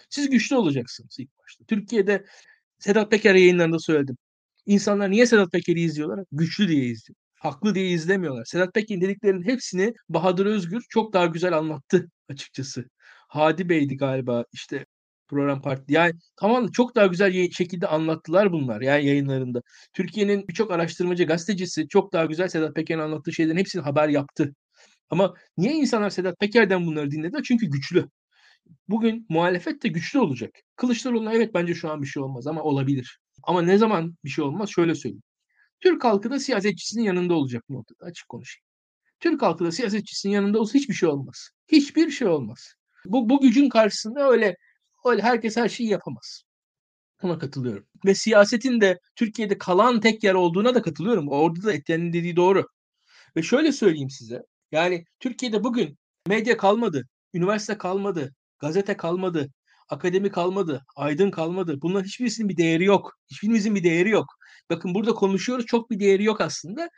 [0.09, 1.65] Siz güçlü olacaksınız ilk başta.
[1.65, 2.25] Türkiye'de
[2.79, 4.17] Sedat Peker yayınlarında söyledim.
[4.65, 6.25] İnsanlar niye Sedat Peker'i izliyorlar?
[6.31, 7.15] Güçlü diye izliyor.
[7.35, 8.45] Haklı diye izlemiyorlar.
[8.45, 12.85] Sedat Peker'in dediklerinin hepsini Bahadır Özgür çok daha güzel anlattı açıkçası.
[13.27, 14.85] Hadi Bey'di galiba işte
[15.29, 15.93] program parti.
[15.93, 19.61] Yani tamam çok daha güzel şekilde anlattılar bunlar yani yayınlarında.
[19.93, 24.55] Türkiye'nin birçok araştırmacı, gazetecisi çok daha güzel Sedat Peker'in anlattığı şeylerin hepsini haber yaptı.
[25.09, 27.43] Ama niye insanlar Sedat Peker'den bunları dinlediler?
[27.43, 28.09] Çünkü güçlü.
[28.87, 30.51] Bugün muhalefet de güçlü olacak.
[30.75, 33.19] Kılıçdaroğlu'na evet bence şu an bir şey olmaz ama olabilir.
[33.43, 34.69] Ama ne zaman bir şey olmaz?
[34.69, 35.23] Şöyle söyleyeyim.
[35.79, 38.65] Türk halkı da siyasetçisinin yanında olacak bu noktada açık konuşayım.
[39.19, 41.49] Türk halkı da siyasetçisinin yanında olsa hiçbir şey olmaz.
[41.67, 42.73] Hiçbir şey olmaz.
[43.05, 44.55] Bu, bu gücün karşısında öyle
[45.05, 46.43] öyle herkes her şeyi yapamaz.
[47.23, 47.85] Buna katılıyorum.
[48.05, 51.29] Ve siyasetin de Türkiye'de kalan tek yer olduğuna da katılıyorum.
[51.29, 52.67] Orada da Etyen'in dediği doğru.
[53.35, 54.43] Ve şöyle söyleyeyim size.
[54.71, 59.49] Yani Türkiye'de bugün medya kalmadı, üniversite kalmadı, gazete kalmadı,
[59.89, 61.81] akademi kalmadı, aydın kalmadı.
[61.81, 63.13] Bunların hiçbirisinin bir değeri yok.
[63.31, 64.25] Hiçbirimizin bir değeri yok.
[64.69, 66.89] Bakın burada konuşuyoruz çok bir değeri yok aslında.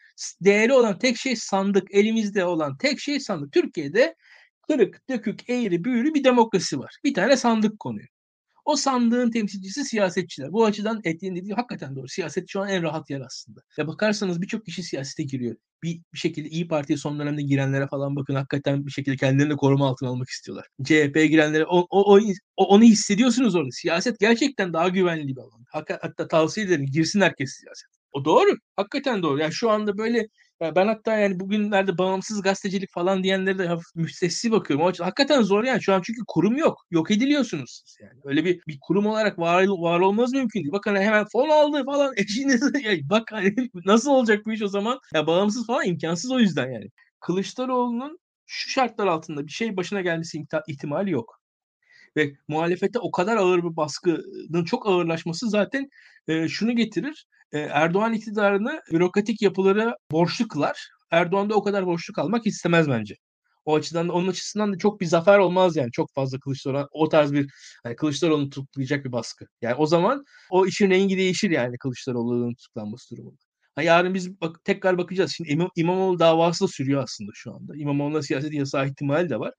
[0.42, 1.96] Değeri olan tek şey sandık.
[1.96, 3.52] Elimizde olan tek şey sandık.
[3.52, 4.16] Türkiye'de
[4.72, 6.96] kırık, dökük, eğri, büğrü bir demokrasi var.
[7.04, 8.08] Bir tane sandık konuyor.
[8.66, 10.52] O sandığın temsilcisi siyasetçiler.
[10.52, 12.08] Bu açıdan Etienne dediği hakikaten doğru.
[12.08, 13.62] Siyaset şu an en rahat yer aslında.
[13.78, 15.56] Ya bakarsanız birçok kişi siyasete giriyor.
[15.84, 19.88] Bir, bir şekilde İyi Parti'ye son dönemde girenlere falan bakın hakikaten bir şekilde kendilerini koruma
[19.88, 20.68] altına almak istiyorlar.
[20.84, 22.20] CHP'ye girenlere o, o,
[22.58, 23.72] o, onu hissediyorsunuz orada.
[23.72, 25.66] Siyaset gerçekten daha güvenli bir alan.
[25.72, 27.90] Hatta, hatta tavsiye ederim girsin herkes siyaset.
[28.12, 28.52] O doğru.
[28.76, 29.40] Hakikaten doğru.
[29.40, 30.28] Yani şu anda böyle
[30.62, 34.86] ben hatta yani bugünlerde bağımsız gazetecilik falan diyenlere de hafif müstessi bakıyorum.
[34.86, 35.82] O hakikaten zor yani.
[35.82, 36.86] Şu an çünkü kurum yok.
[36.92, 38.20] Yok ediliyorsunuz siz yani.
[38.24, 40.72] Öyle bir bir kurum olarak var, var olmaz mümkün değil.
[40.72, 42.62] Bakın hemen fon aldı falan eşiniz.
[42.84, 45.00] Ya bak hani nasıl olacak bu iş o zaman?
[45.14, 46.88] Ya bağımsız falan imkansız o yüzden yani.
[47.20, 51.42] Kılıçdaroğlu'nun şu şartlar altında bir şey başına gelmesi ihtimali yok.
[52.18, 55.90] Ve muhalefete o kadar ağır bir baskının çok ağırlaşması zaten
[56.28, 57.28] e, şunu getirir.
[57.54, 60.90] Erdoğan iktidarını bürokratik yapılara borçlu kılar.
[61.12, 63.16] Erdoğan da o kadar borçlu kalmak istemez bence.
[63.66, 65.92] O açıdan da onun açısından da çok bir zafer olmaz yani.
[65.92, 67.52] Çok fazla Kılıçdaroğlu o tarz bir
[67.84, 69.46] hani Kılıçdaroğlu'nu tutuklayacak bir baskı.
[69.62, 73.38] Yani o zaman o işin rengi değişir yani Kılıçdaroğlu'nun tutuklanması durumunda.
[73.76, 75.34] Ha, yarın biz bak, tekrar bakacağız.
[75.38, 77.74] Şimdi İmam, İmamoğlu davası da sürüyor aslında şu anda.
[77.76, 79.54] İmamoğlu'na siyaset yasağı ihtimali de var.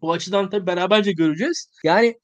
[0.00, 1.70] O açıdan tabii beraberce göreceğiz.
[1.84, 2.14] Yani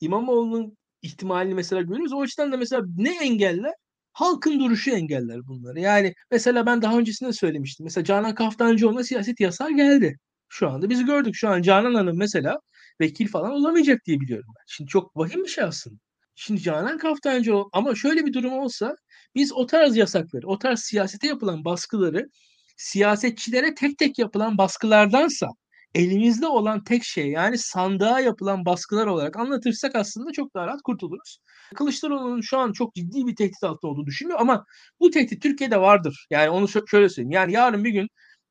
[0.00, 2.12] İmamoğlu'nun ihtimalini mesela görüyoruz.
[2.12, 3.74] O açıdan da mesela ne engeller?
[4.12, 5.80] Halkın duruşu engeller bunları.
[5.80, 7.84] Yani mesela ben daha öncesinde söylemiştim.
[7.84, 10.18] Mesela Canan Kaftancıoğlu'na siyaset yasağı geldi.
[10.48, 11.34] Şu anda biz gördük.
[11.36, 12.58] Şu an Canan Hanım mesela
[13.00, 14.64] vekil falan olamayacak diye biliyorum ben.
[14.66, 15.96] Şimdi çok vahim bir şey aslında.
[16.34, 18.96] Şimdi Canan Kaftancıoğlu ama şöyle bir durum olsa
[19.34, 22.28] biz o tarz yasakları, o tarz siyasete yapılan baskıları
[22.76, 25.48] siyasetçilere tek tek yapılan baskılardansa
[25.94, 31.38] elimizde olan tek şey yani sandığa yapılan baskılar olarak anlatırsak aslında çok daha rahat kurtuluruz.
[31.74, 34.64] Kılıçdaroğlu'nun şu an çok ciddi bir tehdit altında olduğunu düşünmüyor ama
[35.00, 36.26] bu tehdit Türkiye'de vardır.
[36.30, 37.30] Yani onu şöyle söyleyeyim.
[37.30, 38.08] Yani yarın bir gün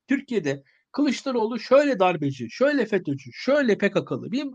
[0.07, 4.45] Türkiye'de Kılıçdaroğlu şöyle darbeci, şöyle FETÖ'cü, şöyle PKK'lı bir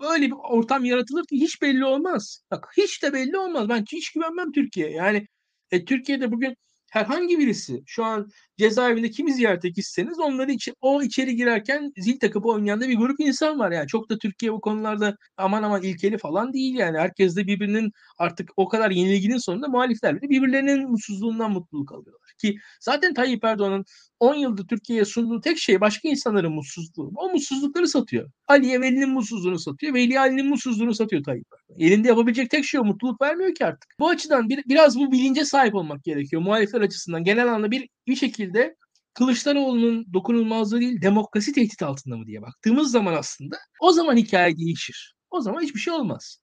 [0.00, 2.42] böyle bir ortam yaratılır ki hiç belli olmaz.
[2.50, 3.68] Bak hiç de belli olmaz.
[3.68, 4.96] Ben hiç güvenmem Türkiye'ye.
[4.96, 5.26] Yani
[5.70, 6.56] e, Türkiye'de bugün
[6.94, 8.28] herhangi birisi şu an
[8.58, 13.20] cezaevinde kimi ziyarete gitseniz onları içi, o içeri girerken zil takıp oynayan da bir grup
[13.20, 13.86] insan var yani.
[13.86, 16.98] Çok da Türkiye bu konularda aman aman ilkeli falan değil yani.
[16.98, 22.32] Herkes de birbirinin artık o kadar yenilginin sonunda muhalifler de birbirlerinin mutsuzluğundan mutluluk alıyorlar.
[22.38, 23.84] Ki zaten Tayyip Erdoğan'ın
[24.20, 27.12] 10 yıldır Türkiye'ye sunduğu tek şey başka insanların mutsuzluğu.
[27.16, 28.30] O mutsuzlukları satıyor.
[28.48, 29.94] Ali'ye Veli'nin mutsuzluğunu satıyor.
[29.94, 31.63] Veli Ali'nin mutsuzluğunu satıyor Tayyip Erdoğan.
[31.78, 32.84] Elinde yapabilecek tek şey o.
[32.84, 33.94] Mutluluk vermiyor ki artık.
[33.98, 36.42] Bu açıdan bir, biraz bu bilince sahip olmak gerekiyor.
[36.42, 38.76] Muhalifler açısından genel anlamda bir, bir şekilde
[39.14, 45.14] Kılıçdaroğlu'nun dokunulmazlığı değil demokrasi tehdit altında mı diye baktığımız zaman aslında o zaman hikaye değişir.
[45.30, 46.40] O zaman hiçbir şey olmaz.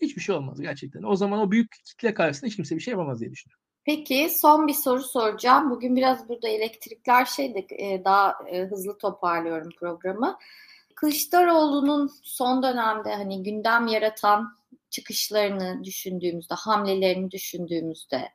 [0.00, 1.02] Hiçbir şey olmaz gerçekten.
[1.02, 3.64] O zaman o büyük kitle karşısında hiç kimse bir şey yapamaz diye düşünüyorum.
[3.84, 5.70] Peki son bir soru soracağım.
[5.70, 10.38] Bugün biraz burada elektrikler şeydi e, daha e, hızlı toparlıyorum programı.
[10.94, 14.56] Kılıçdaroğlu'nun son dönemde hani gündem yaratan
[14.94, 18.28] çıkışlarını düşündüğümüzde, hamlelerini düşündüğümüzde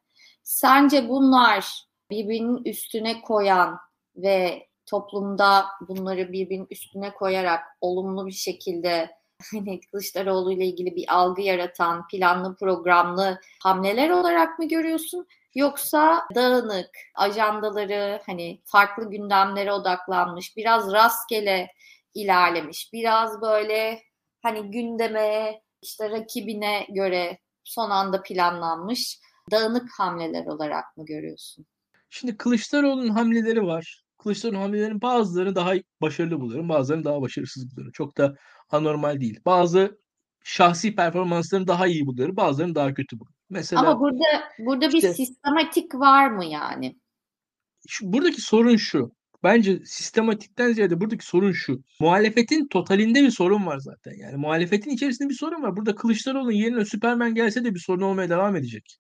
[0.44, 3.80] sence bunlar birbirinin üstüne koyan
[4.16, 9.10] ve toplumda bunları birbirinin üstüne koyarak olumlu bir şekilde
[9.52, 15.28] hani Kılıçdaroğlu ile ilgili bir algı yaratan planlı programlı hamleler olarak mı görüyorsun?
[15.56, 21.68] Yoksa dağınık, ajandaları hani farklı gündemlere odaklanmış, biraz rastgele
[22.14, 24.00] ilerlemiş, biraz böyle
[24.44, 29.20] hani gündeme, işte rakibine göre son anda planlanmış
[29.52, 31.66] dağınık hamleler olarak mı görüyorsun?
[32.10, 34.04] Şimdi Kılıçdaroğlu'nun hamleleri var.
[34.18, 37.92] Kılıçdaroğlu'nun hamlelerinin bazılarını daha başarılı buluyorum, bazılarını daha başarısız buluyorum.
[37.92, 38.36] Çok da
[38.70, 39.40] anormal değil.
[39.46, 40.00] Bazı
[40.44, 43.40] şahsi performanslarını daha iyi buluyorum, bazılarını daha kötü buluyorum.
[43.50, 44.26] Mesela Ama burada
[44.60, 47.00] burada işte, bir sistematik var mı yani?
[47.88, 49.12] Şu, buradaki sorun şu.
[49.44, 51.84] Bence sistematikten ziyade buradaki sorun şu.
[52.00, 54.14] Muhalefetin totalinde bir sorun var zaten.
[54.18, 55.78] Yani muhalefetin içerisinde bir sorun var.
[55.78, 58.98] Burada Kılıçdaroğlu'nun yerine Süpermen gelse de bir sorun olmaya devam edecek.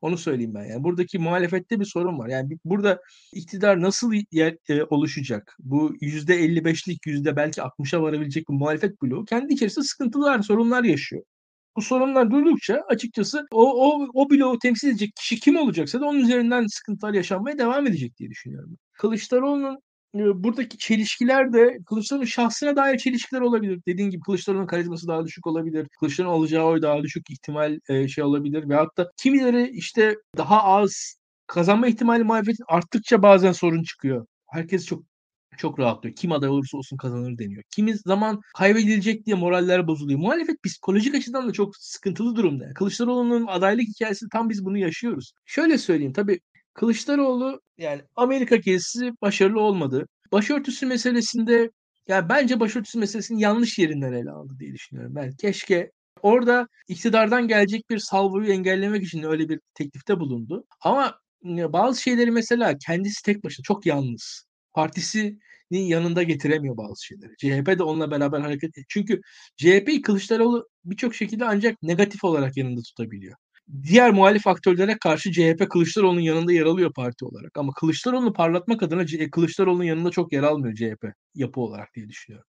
[0.00, 0.64] Onu söyleyeyim ben.
[0.64, 2.28] Yani buradaki muhalefette bir sorun var.
[2.28, 3.00] Yani burada
[3.32, 5.56] iktidar nasıl yer, e, oluşacak?
[5.58, 11.22] Bu yüzde 55'lik yüzde belki 60'a varabilecek bir muhalefet bloğu kendi içerisinde sıkıntılar, sorunlar yaşıyor.
[11.76, 16.18] Bu sorunlar duydukça açıkçası o, o, o bloğu temsil edecek kişi kim olacaksa da onun
[16.20, 18.78] üzerinden sıkıntılar yaşanmaya devam edecek diye düşünüyorum.
[19.02, 19.78] Kılıçdaroğlu'nun
[20.14, 23.80] buradaki çelişkiler de Kılıçdaroğlu'nun şahsına dair çelişkiler olabilir.
[23.86, 25.86] Dediğin gibi Kılıçdaroğlu'nun karizması daha düşük olabilir.
[26.00, 28.68] Kılıçdaroğlu'nun alacağı oy daha düşük ihtimal şey olabilir.
[28.68, 34.26] Ve hatta kimileri işte daha az kazanma ihtimali muhalefetin arttıkça bazen sorun çıkıyor.
[34.50, 35.02] Herkes çok
[35.56, 36.16] çok rahatlıyor.
[36.16, 37.62] Kim aday olursa olsun kazanır deniyor.
[37.74, 40.20] Kimi zaman kaybedilecek diye moraller bozuluyor.
[40.20, 42.74] Muhalefet psikolojik açıdan da çok sıkıntılı durumda.
[42.74, 45.32] Kılıçdaroğlu'nun adaylık hikayesi tam biz bunu yaşıyoruz.
[45.46, 46.40] Şöyle söyleyeyim tabii
[46.74, 50.06] Kılıçdaroğlu yani Amerika gezisi başarılı olmadı.
[50.32, 51.70] Başörtüsü meselesinde
[52.08, 55.14] yani bence başörtüsü meselesini yanlış yerinden ele aldı diye düşünüyorum.
[55.14, 55.90] Ben keşke
[56.22, 60.64] orada iktidardan gelecek bir salvoyu engellemek için öyle bir teklifte bulundu.
[60.80, 64.44] Ama bazı şeyleri mesela kendisi tek başına çok yalnız.
[64.74, 67.36] Partisinin yanında getiremiyor bazı şeyleri.
[67.38, 68.86] CHP de onunla beraber hareket ediyor.
[68.88, 69.20] Çünkü
[69.56, 73.36] CHP'yi Kılıçdaroğlu birçok şekilde ancak negatif olarak yanında tutabiliyor
[73.82, 77.58] diğer muhalif aktörlere karşı CHP Kılıçdaroğlu'nun yanında yer alıyor parti olarak.
[77.58, 82.46] Ama Kılıçdaroğlu'nu parlatmak adına Kılıçdaroğlu'nun yanında çok yer almıyor CHP yapı olarak diye düşünüyorum.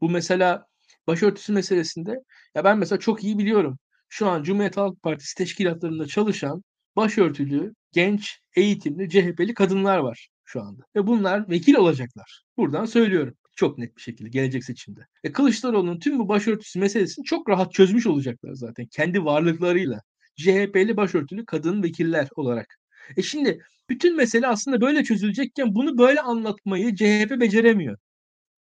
[0.00, 0.66] Bu mesela
[1.06, 2.14] başörtüsü meselesinde
[2.54, 3.78] ya ben mesela çok iyi biliyorum.
[4.08, 6.62] Şu an Cumhuriyet Halk Partisi teşkilatlarında çalışan
[6.96, 10.82] başörtülü, genç, eğitimli, CHP'li kadınlar var şu anda.
[10.96, 12.42] Ve bunlar vekil olacaklar.
[12.56, 15.00] Buradan söylüyorum çok net bir şekilde gelecek seçimde.
[15.24, 20.02] E Kılıçdaroğlu'nun tüm bu başörtüsü meselesini çok rahat çözmüş olacaklar zaten kendi varlıklarıyla.
[20.40, 22.78] CHP'li başörtülü kadın vekiller olarak.
[23.16, 27.98] E şimdi bütün mesele aslında böyle çözülecekken bunu böyle anlatmayı CHP beceremiyor.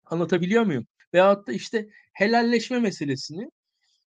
[0.06, 0.88] Anlatabiliyor muyum?
[1.14, 3.50] Veyahut da işte helalleşme meselesini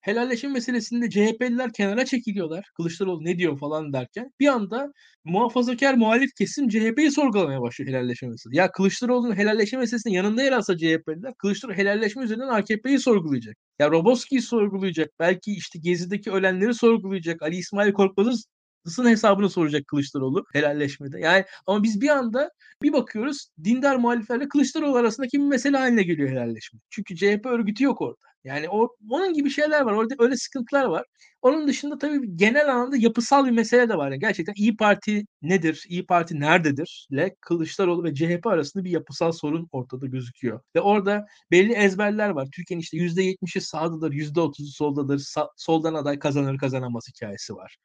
[0.09, 2.71] helalleşme meselesinde CHP'liler kenara çekiliyorlar.
[2.77, 4.93] Kılıçdaroğlu ne diyor falan derken bir anda
[5.25, 8.57] muhafazakar muhalif kesim CHP'yi sorgulamaya başlıyor helalleşme meselesi.
[8.57, 13.57] Ya Kılıçdaroğlu'nun helalleşme meselesinin yanında yer alsa CHP'liler Kılıçdaroğlu helalleşme üzerinden AKP'yi sorgulayacak.
[13.79, 15.11] Ya Roboski'yi sorgulayacak.
[15.21, 17.43] Belki işte Gezi'deki ölenleri sorgulayacak.
[17.43, 18.39] Ali İsmail Korkmaz'ın
[18.85, 21.21] Kısın hesabını soracak Kılıçdaroğlu helalleşmede.
[21.21, 22.51] Yani ama biz bir anda
[22.83, 26.81] bir bakıyoruz dindar muhaliflerle Kılıçdaroğlu arasındaki bir mesele haline geliyor helalleşme.
[26.91, 28.28] Çünkü CHP örgütü yok orada.
[28.45, 29.93] Yani o, onun gibi şeyler var.
[29.93, 31.05] Orada öyle sıkıntılar var.
[31.43, 34.11] Onun dışında tabii genel anlamda yapısal bir mesele de var.
[34.11, 35.85] Yani gerçekten İyi Parti nedir?
[35.89, 37.07] İyi Parti nerededir?
[37.11, 40.61] ile Kılıçdaroğlu ve CHP arasında bir yapısal sorun ortada gözüküyor.
[40.77, 42.49] Ve orada belli ezberler var.
[42.53, 45.19] Türkiye'nin işte %70'i sağdadır, %30'u soldadır.
[45.19, 47.77] Sa- soldan aday kazanır kazanamaz hikayesi var.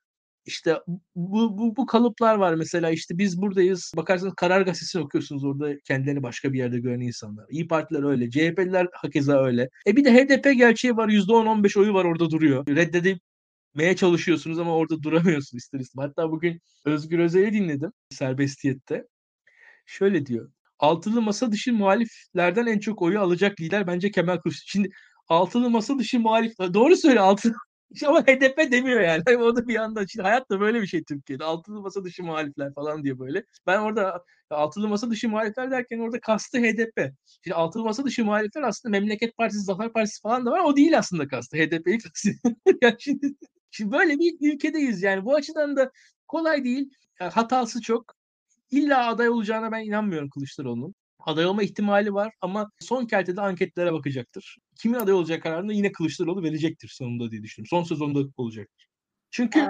[0.46, 0.80] İşte
[1.16, 3.92] bu, bu, bu kalıplar var mesela işte biz buradayız.
[3.98, 7.46] Bakarsanız Karar Gazetesi'ni okuyorsunuz orada kendilerini başka bir yerde gören insanlar.
[7.50, 8.30] İyi Partiler öyle.
[8.32, 9.70] CHP'liler hakeza öyle.
[9.88, 11.10] E bir de HDP gerçeği var.
[11.10, 12.68] %10-15 oyu var orada duruyor.
[12.68, 16.10] Reddedilmeye çalışıyorsunuz ama orada duramıyorsunuz ister istemez.
[16.10, 19.08] Hatta bugün Özgür Özel'i dinledim serbestiyette.
[19.86, 20.52] Şöyle diyor.
[20.80, 24.68] Altılı masa dışı muhaliflerden en çok oyu alacak lider bence Kemal Kılıçdaroğlu.
[24.68, 24.90] Şimdi
[25.28, 27.54] altılı masa dışı muhalif doğru söyle altılı
[28.08, 29.38] ama HDP demiyor yani.
[29.38, 31.44] o da bir anda şimdi hayat da böyle bir şey Türkiye'de.
[31.44, 33.44] Altılı masa dışı muhalifler falan diye böyle.
[33.68, 37.12] Ben orada altılı masa dışı muhalifler derken orada kastı HDP.
[37.44, 40.60] Şimdi altılı masa dışı muhalifler aslında Memleket Partisi, Zafer Partisi falan da var.
[40.60, 41.58] O değil aslında kastı.
[41.58, 42.30] HDP'yi kastı.
[42.82, 43.28] yani şimdi,
[43.72, 45.26] şimdi böyle bir ülkedeyiz yani.
[45.26, 45.92] Bu açıdan da
[46.28, 46.90] kolay değil.
[47.20, 48.16] Yani hatası çok.
[48.72, 50.96] illa aday olacağına ben inanmıyorum Kılıçdaroğlu'nun.
[51.26, 54.58] Aday olma ihtimali var ama son kertede anketlere bakacaktır.
[54.82, 57.70] Kimin aday olacak kararını yine Kılıçdaroğlu verecektir sonunda diye düşünüyorum.
[57.70, 58.88] Son söz onda olacaktır.
[59.32, 59.70] Çünkü evet.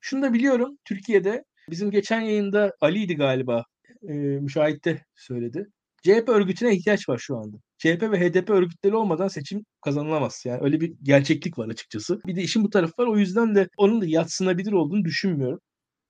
[0.00, 3.64] şunu da biliyorum Türkiye'de bizim geçen yayında Ali'ydi galiba
[4.08, 5.66] e, müşahitte söyledi.
[6.02, 7.56] CHP örgütüne ihtiyaç var şu anda.
[7.78, 10.42] CHP ve HDP örgütleri olmadan seçim kazanılamaz.
[10.46, 12.20] Yani öyle bir gerçeklik var açıkçası.
[12.26, 13.06] Bir de işin bu tarafı var.
[13.06, 15.60] O yüzden de onun da yatsınabilir olduğunu düşünmüyorum.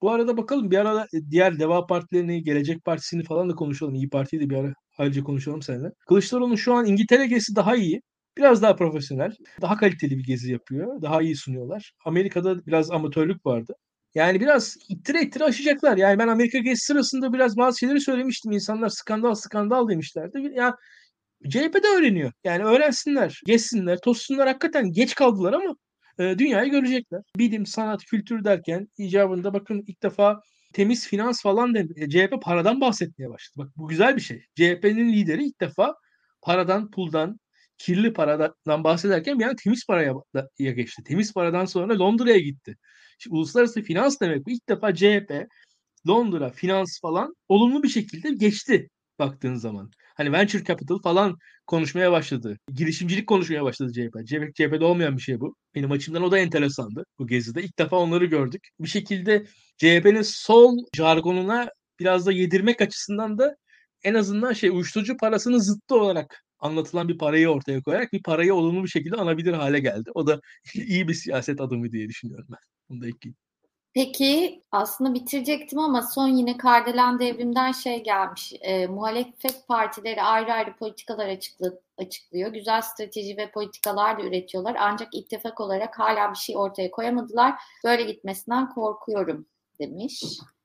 [0.01, 3.95] Bu arada bakalım bir arada diğer Deva Partilerini, Gelecek Partisi'ni falan da konuşalım.
[3.95, 5.91] İyi Parti'yi de bir ara ayrıca konuşalım seninle.
[6.07, 8.01] Kılıçdaroğlu'nun şu an İngiltere gezisi daha iyi.
[8.37, 9.31] Biraz daha profesyonel,
[9.61, 11.01] daha kaliteli bir gezi yapıyor.
[11.01, 11.93] Daha iyi sunuyorlar.
[12.05, 13.73] Amerika'da biraz amatörlük vardı.
[14.15, 15.97] Yani biraz ittire ittire aşacaklar.
[15.97, 18.51] Yani ben Amerika gezisi sırasında biraz bazı şeyleri söylemiştim.
[18.51, 20.51] İnsanlar skandal skandal demişlerdi.
[20.55, 20.75] Ya
[21.49, 22.31] CHP de öğreniyor.
[22.43, 24.47] Yani öğrensinler, geçsinler, tozsunlar.
[24.47, 25.75] Hakikaten geç kaldılar ama
[26.19, 27.21] e, dünyayı görecekler.
[27.37, 30.41] Bilim, sanat, kültür derken icabında bakın ilk defa
[30.73, 33.65] temiz finans falan de CHP paradan bahsetmeye başladı.
[33.65, 34.45] Bak bu güzel bir şey.
[34.55, 35.95] CHP'nin lideri ilk defa
[36.41, 37.39] paradan, puldan,
[37.77, 40.13] kirli paradan bahsederken bir yana temiz paraya
[40.57, 41.03] geçti.
[41.03, 42.77] Temiz paradan sonra Londra'ya gitti.
[43.19, 44.51] Şimdi uluslararası finans demek bu.
[44.51, 45.47] İlk defa CHP,
[46.07, 48.89] Londra, finans falan olumlu bir şekilde geçti
[49.19, 49.91] baktığın zaman.
[50.15, 51.37] Hani venture capital falan
[51.67, 52.57] konuşmaya başladı.
[52.73, 54.27] Girişimcilik konuşmaya başladı CHP.
[54.27, 55.55] CHP CHP'de olmayan bir şey bu.
[55.75, 57.63] Benim açımdan o da enteresandı bu gezide.
[57.63, 58.67] İlk defa onları gördük.
[58.79, 59.45] Bir şekilde
[59.77, 63.55] CHP'nin sol jargonuna biraz da yedirmek açısından da
[64.03, 68.83] en azından şey uyuşturucu parasının zıttı olarak anlatılan bir parayı ortaya koyarak bir parayı olumlu
[68.83, 70.09] bir şekilde anabilir hale geldi.
[70.15, 70.39] O da
[70.75, 72.59] iyi bir siyaset adımı diye düşünüyorum ben.
[72.89, 73.44] Bunu da ekleyeyim.
[73.95, 78.53] Peki aslında bitirecektim ama son yine Kardelen devrimden şey gelmiş.
[78.61, 82.53] E, muhalefet partileri ayrı ayrı politikalar açıklı, açıklıyor.
[82.53, 84.75] Güzel strateji ve politikalar da üretiyorlar.
[84.79, 87.53] Ancak ittifak olarak hala bir şey ortaya koyamadılar.
[87.83, 89.45] Böyle gitmesinden korkuyorum
[89.79, 90.23] demiş.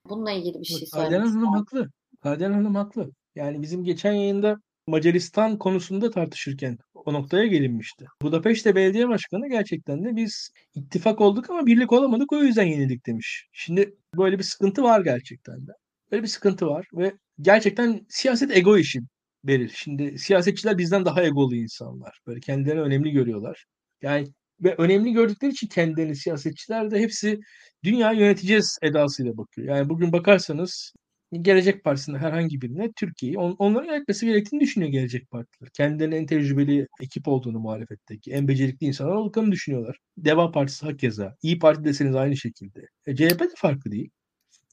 [0.09, 1.91] Bununla ilgili bir şey söylemek Kardelen Hanım haklı.
[2.23, 3.11] Kardelen Hanım haklı.
[3.35, 4.61] Yani bizim geçen yayında
[4.91, 8.05] Macaristan konusunda tartışırken o noktaya gelinmişti.
[8.23, 13.49] Budapeşte Belediye Başkanı gerçekten de biz ittifak olduk ama birlik olamadık o yüzden yenildik demiş.
[13.53, 15.73] Şimdi böyle bir sıkıntı var gerçekten de.
[16.13, 19.01] Böyle bir sıkıntı var ve gerçekten siyaset ego işi
[19.45, 19.73] verir.
[19.75, 22.21] Şimdi siyasetçiler bizden daha egolu insanlar.
[22.27, 23.65] Böyle kendilerini önemli görüyorlar.
[24.03, 24.29] Yani
[24.61, 27.41] ve önemli gördükleri için kendilerini siyasetçiler de hepsi
[27.85, 29.77] dünya yöneteceğiz edasıyla bakıyor.
[29.77, 30.93] Yani bugün bakarsanız
[31.33, 35.71] Gelecek Partisi'nin herhangi birine Türkiye'yi on, onların yönetmesi gerektiğini düşünüyor Gelecek Partiler.
[35.73, 39.99] Kendilerinin en tecrübeli ekip olduğunu muhalefetteki, en becerikli insanlar olduklarını düşünüyorlar.
[40.19, 41.37] Deva Partisi hakeza.
[41.43, 42.81] İyi Parti deseniz aynı şekilde.
[43.07, 44.11] E, CHP de farklı değil.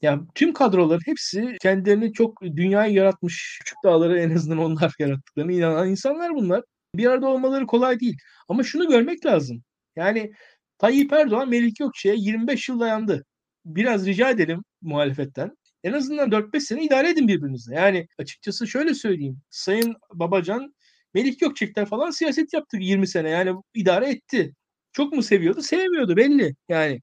[0.02, 5.90] Yani tüm kadroların hepsi kendilerini çok dünyayı yaratmış, küçük dağları en azından onlar yarattıklarını inanan
[5.90, 6.62] insanlar bunlar.
[6.94, 8.16] Bir arada olmaları kolay değil.
[8.48, 9.62] Ama şunu görmek lazım.
[9.96, 10.32] Yani
[10.78, 13.24] Tayyip Erdoğan Melik Gökçe'ye 25 yıl dayandı.
[13.64, 17.74] Biraz rica edelim muhalefetten en azından 4-5 sene idare edin birbirinizle.
[17.74, 19.42] Yani açıkçası şöyle söyleyeyim.
[19.50, 20.74] Sayın Babacan
[21.14, 23.30] Melik Gökçekler falan siyaset yaptı 20 sene.
[23.30, 24.54] Yani idare etti.
[24.92, 25.62] Çok mu seviyordu?
[25.62, 27.02] Sevmiyordu belli yani.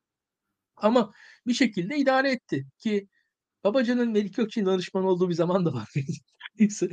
[0.77, 1.13] Ama
[1.47, 3.07] bir şekilde idare etti ki
[3.63, 5.89] Babacan'ın Melik Gökçek'in danışman olduğu bir zaman da var.
[6.59, 6.89] Neyse.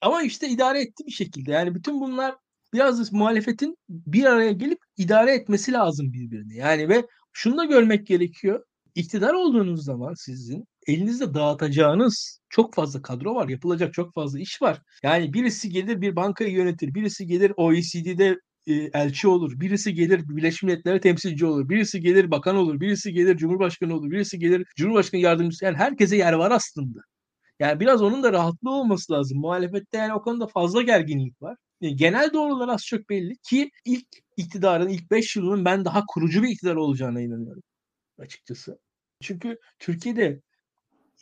[0.00, 1.50] Ama işte idare etti bir şekilde.
[1.52, 2.36] Yani bütün bunlar
[2.72, 6.56] biraz da muhalefetin bir araya gelip idare etmesi lazım birbirini.
[6.56, 8.64] Yani ve şunu da görmek gerekiyor.
[8.98, 13.48] İktidar olduğunuz zaman sizin elinizde dağıtacağınız çok fazla kadro var.
[13.48, 14.82] Yapılacak çok fazla iş var.
[15.02, 16.94] Yani birisi gelir bir bankayı yönetir.
[16.94, 18.36] Birisi gelir OECD'de
[18.66, 19.60] e, elçi olur.
[19.60, 21.68] Birisi gelir Birleşmiş Milletler'e temsilci olur.
[21.68, 22.80] Birisi gelir bakan olur.
[22.80, 24.10] Birisi gelir cumhurbaşkanı olur.
[24.10, 25.64] Birisi gelir cumhurbaşkanı yardımcısı.
[25.64, 27.00] Yani herkese yer var aslında.
[27.60, 29.40] Yani biraz onun da rahatlığı olması lazım.
[29.40, 31.56] Muhalefette yani o konuda fazla gerginlik var.
[31.80, 36.42] Yani genel doğrular az çok belli ki ilk iktidarın ilk 5 yılının ben daha kurucu
[36.42, 37.62] bir iktidar olacağına inanıyorum
[38.18, 38.78] açıkçası.
[39.20, 40.40] Çünkü Türkiye'de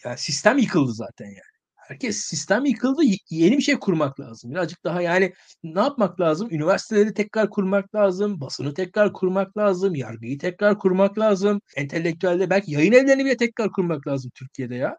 [0.05, 1.57] ya sistem yıkıldı zaten yani.
[1.77, 3.03] Herkes sistem yıkıldı.
[3.31, 4.51] Yeni bir şey kurmak lazım.
[4.51, 5.33] Birazcık daha yani
[5.65, 6.49] ne yapmak lazım?
[6.51, 8.41] Üniversiteleri tekrar kurmak lazım.
[8.41, 9.95] Basını tekrar kurmak lazım.
[9.95, 11.61] Yargıyı tekrar kurmak lazım.
[11.77, 14.99] Entelektüelde belki yayın evlerini bile tekrar kurmak lazım Türkiye'de ya.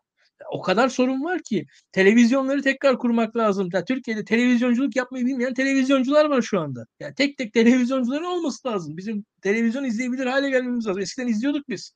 [0.51, 3.69] O kadar sorun var ki televizyonları tekrar kurmak lazım.
[3.73, 6.85] Yani Türkiye'de televizyonculuk yapmayı bilmeyen televizyoncular var şu anda.
[6.99, 8.97] Yani tek tek televizyoncuların olması lazım.
[8.97, 11.01] Bizim televizyon izleyebilir hale gelmemiz lazım.
[11.01, 11.93] Eskiden izliyorduk biz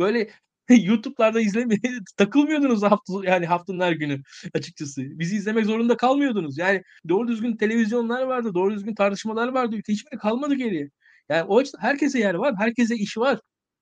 [0.00, 0.30] böyle
[0.68, 1.80] YouTube'larda izlemeye
[2.16, 4.22] takılmıyordunuz hafta yani haftanın her günü
[4.54, 5.02] açıkçası.
[5.02, 6.58] Bizi izlemek zorunda kalmıyordunuz.
[6.58, 9.76] Yani doğru düzgün televizyonlar vardı, doğru düzgün tartışmalar vardı.
[9.88, 10.90] Hiçbiri kalmadı geriye.
[11.28, 13.38] Yani o açıdan herkese yer var, herkese iş var.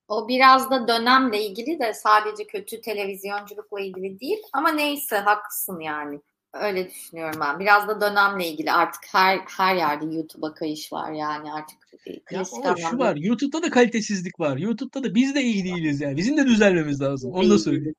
[0.08, 4.38] O biraz da dönemle ilgili de sadece kötü televizyonculukla ilgili değil.
[4.52, 6.20] Ama neyse haklısın yani.
[6.52, 7.58] Öyle düşünüyorum ben.
[7.58, 11.78] Biraz da dönemle ilgili artık her her yerde YouTube'a kayış var yani artık
[12.26, 13.16] klasik ya, şu var.
[13.16, 14.56] YouTube'da da kalitesizlik var.
[14.56, 16.16] YouTube'da da biz de iyi değiliz yani.
[16.16, 17.32] Bizim de düzelmemiz lazım.
[17.32, 17.94] Onu da söyleyeyim.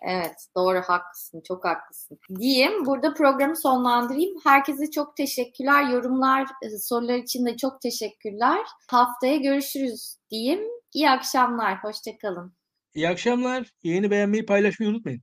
[0.00, 2.86] Evet doğru haklısın çok haklısın diyeyim.
[2.86, 4.38] Burada programı sonlandırayım.
[4.44, 5.90] Herkese çok teşekkürler.
[5.90, 8.58] Yorumlar e, sorular için de çok teşekkürler.
[8.90, 10.60] Haftaya görüşürüz diyeyim.
[10.92, 11.84] İyi akşamlar.
[11.84, 12.52] Hoşçakalın.
[12.94, 13.70] İyi akşamlar.
[13.82, 15.22] Yayını beğenmeyi paylaşmayı unutmayın.